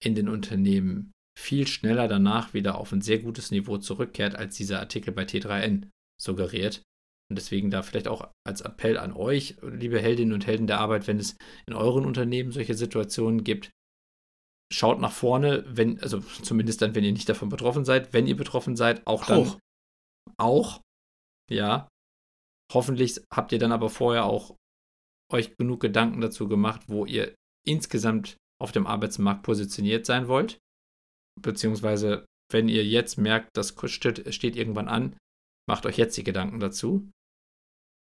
in 0.03 0.15
den 0.15 0.29
Unternehmen 0.29 1.11
viel 1.37 1.67
schneller 1.67 2.07
danach 2.07 2.53
wieder 2.53 2.77
auf 2.77 2.91
ein 2.91 3.01
sehr 3.01 3.19
gutes 3.19 3.51
Niveau 3.51 3.77
zurückkehrt, 3.77 4.35
als 4.35 4.55
dieser 4.55 4.79
Artikel 4.79 5.13
bei 5.13 5.23
T3N 5.23 5.89
suggeriert. 6.19 6.81
Und 7.29 7.37
deswegen 7.37 7.69
da 7.69 7.83
vielleicht 7.83 8.07
auch 8.07 8.31
als 8.45 8.61
Appell 8.61 8.97
an 8.97 9.13
euch, 9.13 9.57
liebe 9.61 9.99
Heldinnen 9.99 10.33
und 10.33 10.47
Helden 10.47 10.65
der 10.65 10.79
Arbeit, 10.79 11.07
wenn 11.07 11.19
es 11.19 11.37
in 11.67 11.73
euren 11.73 12.05
Unternehmen 12.05 12.51
solche 12.51 12.73
Situationen 12.73 13.43
gibt, 13.43 13.69
schaut 14.73 14.99
nach 14.99 15.11
vorne, 15.11 15.63
wenn, 15.67 15.99
also 16.01 16.19
zumindest 16.19 16.81
dann, 16.81 16.95
wenn 16.95 17.03
ihr 17.03 17.11
nicht 17.11 17.29
davon 17.29 17.49
betroffen 17.49 17.85
seid, 17.85 18.13
wenn 18.13 18.27
ihr 18.27 18.35
betroffen 18.35 18.75
seid, 18.75 19.05
auch 19.05 19.25
dann 19.25 19.39
auch, 19.39 19.59
auch 20.37 20.81
ja. 21.51 21.87
Hoffentlich 22.73 23.21
habt 23.33 23.51
ihr 23.51 23.59
dann 23.59 23.71
aber 23.71 23.89
vorher 23.89 24.25
auch 24.25 24.55
euch 25.31 25.55
genug 25.55 25.81
Gedanken 25.81 26.19
dazu 26.19 26.47
gemacht, 26.47 26.81
wo 26.87 27.05
ihr 27.05 27.35
insgesamt 27.65 28.37
auf 28.59 28.71
dem 28.71 28.87
Arbeitsmarkt 28.87 29.43
positioniert 29.43 30.05
sein 30.05 30.27
wollt. 30.27 30.57
Beziehungsweise, 31.41 32.25
wenn 32.51 32.69
ihr 32.69 32.85
jetzt 32.85 33.17
merkt, 33.17 33.49
das 33.55 33.75
steht 33.89 34.55
irgendwann 34.55 34.87
an, 34.87 35.17
macht 35.67 35.85
euch 35.85 35.97
jetzt 35.97 36.17
die 36.17 36.23
Gedanken 36.23 36.59
dazu. 36.59 37.09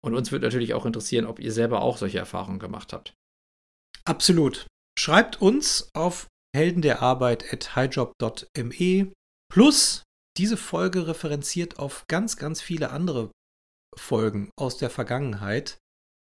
Und 0.04 0.14
uns 0.14 0.32
würde 0.32 0.46
natürlich 0.46 0.74
auch 0.74 0.86
interessieren, 0.86 1.26
ob 1.26 1.38
ihr 1.38 1.52
selber 1.52 1.82
auch 1.82 1.96
solche 1.96 2.18
Erfahrungen 2.18 2.58
gemacht 2.58 2.92
habt. 2.92 3.14
Absolut. 4.04 4.66
Schreibt 4.98 5.40
uns 5.40 5.88
auf 5.94 6.26
helden 6.54 6.82
der 6.82 7.02
Arbeit 7.02 7.52
at 7.52 7.76
highjob.me. 7.76 9.12
Plus, 9.50 10.02
diese 10.36 10.56
Folge 10.56 11.06
referenziert 11.06 11.78
auf 11.78 12.04
ganz, 12.08 12.36
ganz 12.36 12.60
viele 12.60 12.90
andere 12.90 13.30
Folgen 13.96 14.50
aus 14.58 14.78
der 14.78 14.90
Vergangenheit. 14.90 15.78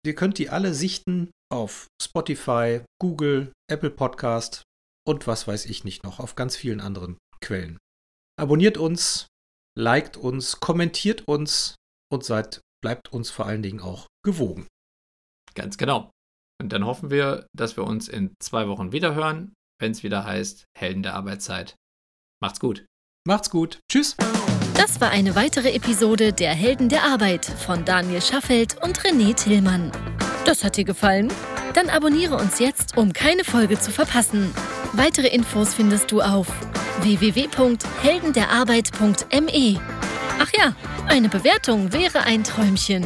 Ihr 0.06 0.16
könnt 0.16 0.38
die 0.38 0.50
alle 0.50 0.74
sichten 0.74 1.32
auf 1.52 1.88
Spotify, 2.02 2.82
Google, 3.02 3.52
Apple 3.70 3.90
Podcast 3.90 4.64
und 5.08 5.26
was 5.26 5.48
weiß 5.48 5.66
ich 5.66 5.84
nicht 5.84 6.04
noch, 6.04 6.20
auf 6.20 6.36
ganz 6.36 6.56
vielen 6.56 6.82
anderen 6.82 7.18
Quellen. 7.42 7.78
Abonniert 8.40 8.78
uns, 8.78 9.28
liked 9.78 10.18
uns, 10.18 10.60
kommentiert 10.60 11.28
uns 11.28 11.76
und 12.12 12.24
seid, 12.24 12.62
bleibt 12.84 13.12
uns 13.14 13.30
vor 13.30 13.46
allen 13.46 13.64
Dingen 13.64 13.80
auch 13.80 14.08
gewogen. 14.24 14.68
Ganz 15.56 15.78
genau. 15.78 16.12
Und 16.62 16.74
dann 16.74 16.86
hoffen 16.86 17.10
wir, 17.10 17.48
dass 17.56 17.78
wir 17.78 17.86
uns 17.86 18.08
in 18.08 18.34
zwei 18.42 18.68
Wochen 18.68 18.92
wieder 18.92 19.16
hören, 19.16 19.54
wenn 19.80 19.92
es 19.92 20.04
wieder 20.04 20.26
heißt 20.26 20.66
Helden 20.78 21.04
der 21.04 21.14
Arbeitszeit. 21.16 21.76
Macht's 22.42 22.60
gut. 22.60 22.86
Macht's 23.26 23.50
gut. 23.50 23.80
Tschüss. 23.92 24.16
Das 24.76 25.02
war 25.02 25.10
eine 25.10 25.36
weitere 25.36 25.74
Episode 25.74 26.34
der 26.34 26.54
Helden 26.54 26.90
der 26.90 27.04
Arbeit 27.04 27.46
von 27.46 27.86
Daniel 27.86 28.22
Schaffelt 28.22 28.82
und 28.84 29.00
René 29.00 29.36
Tillmann. 29.36 29.92
Das 30.46 30.64
hat 30.64 30.78
dir 30.78 30.86
gefallen? 30.86 31.32
Dann 31.74 31.90
abonniere 31.90 32.36
uns 32.36 32.60
jetzt, 32.60 32.98
um 32.98 33.14
keine 33.14 33.44
Folge 33.44 33.80
zu 33.80 33.92
verpassen. 33.92 34.54
Weitere 34.98 35.28
Infos 35.28 35.74
findest 35.76 36.12
du 36.12 36.22
auf 36.22 36.48
www.heldenderarbeit.me. 37.02 39.80
Ach 40.40 40.50
ja, 40.58 40.74
eine 41.08 41.30
Bewertung 41.30 41.94
wäre 41.94 42.24
ein 42.24 42.44
Träumchen. 42.44 43.06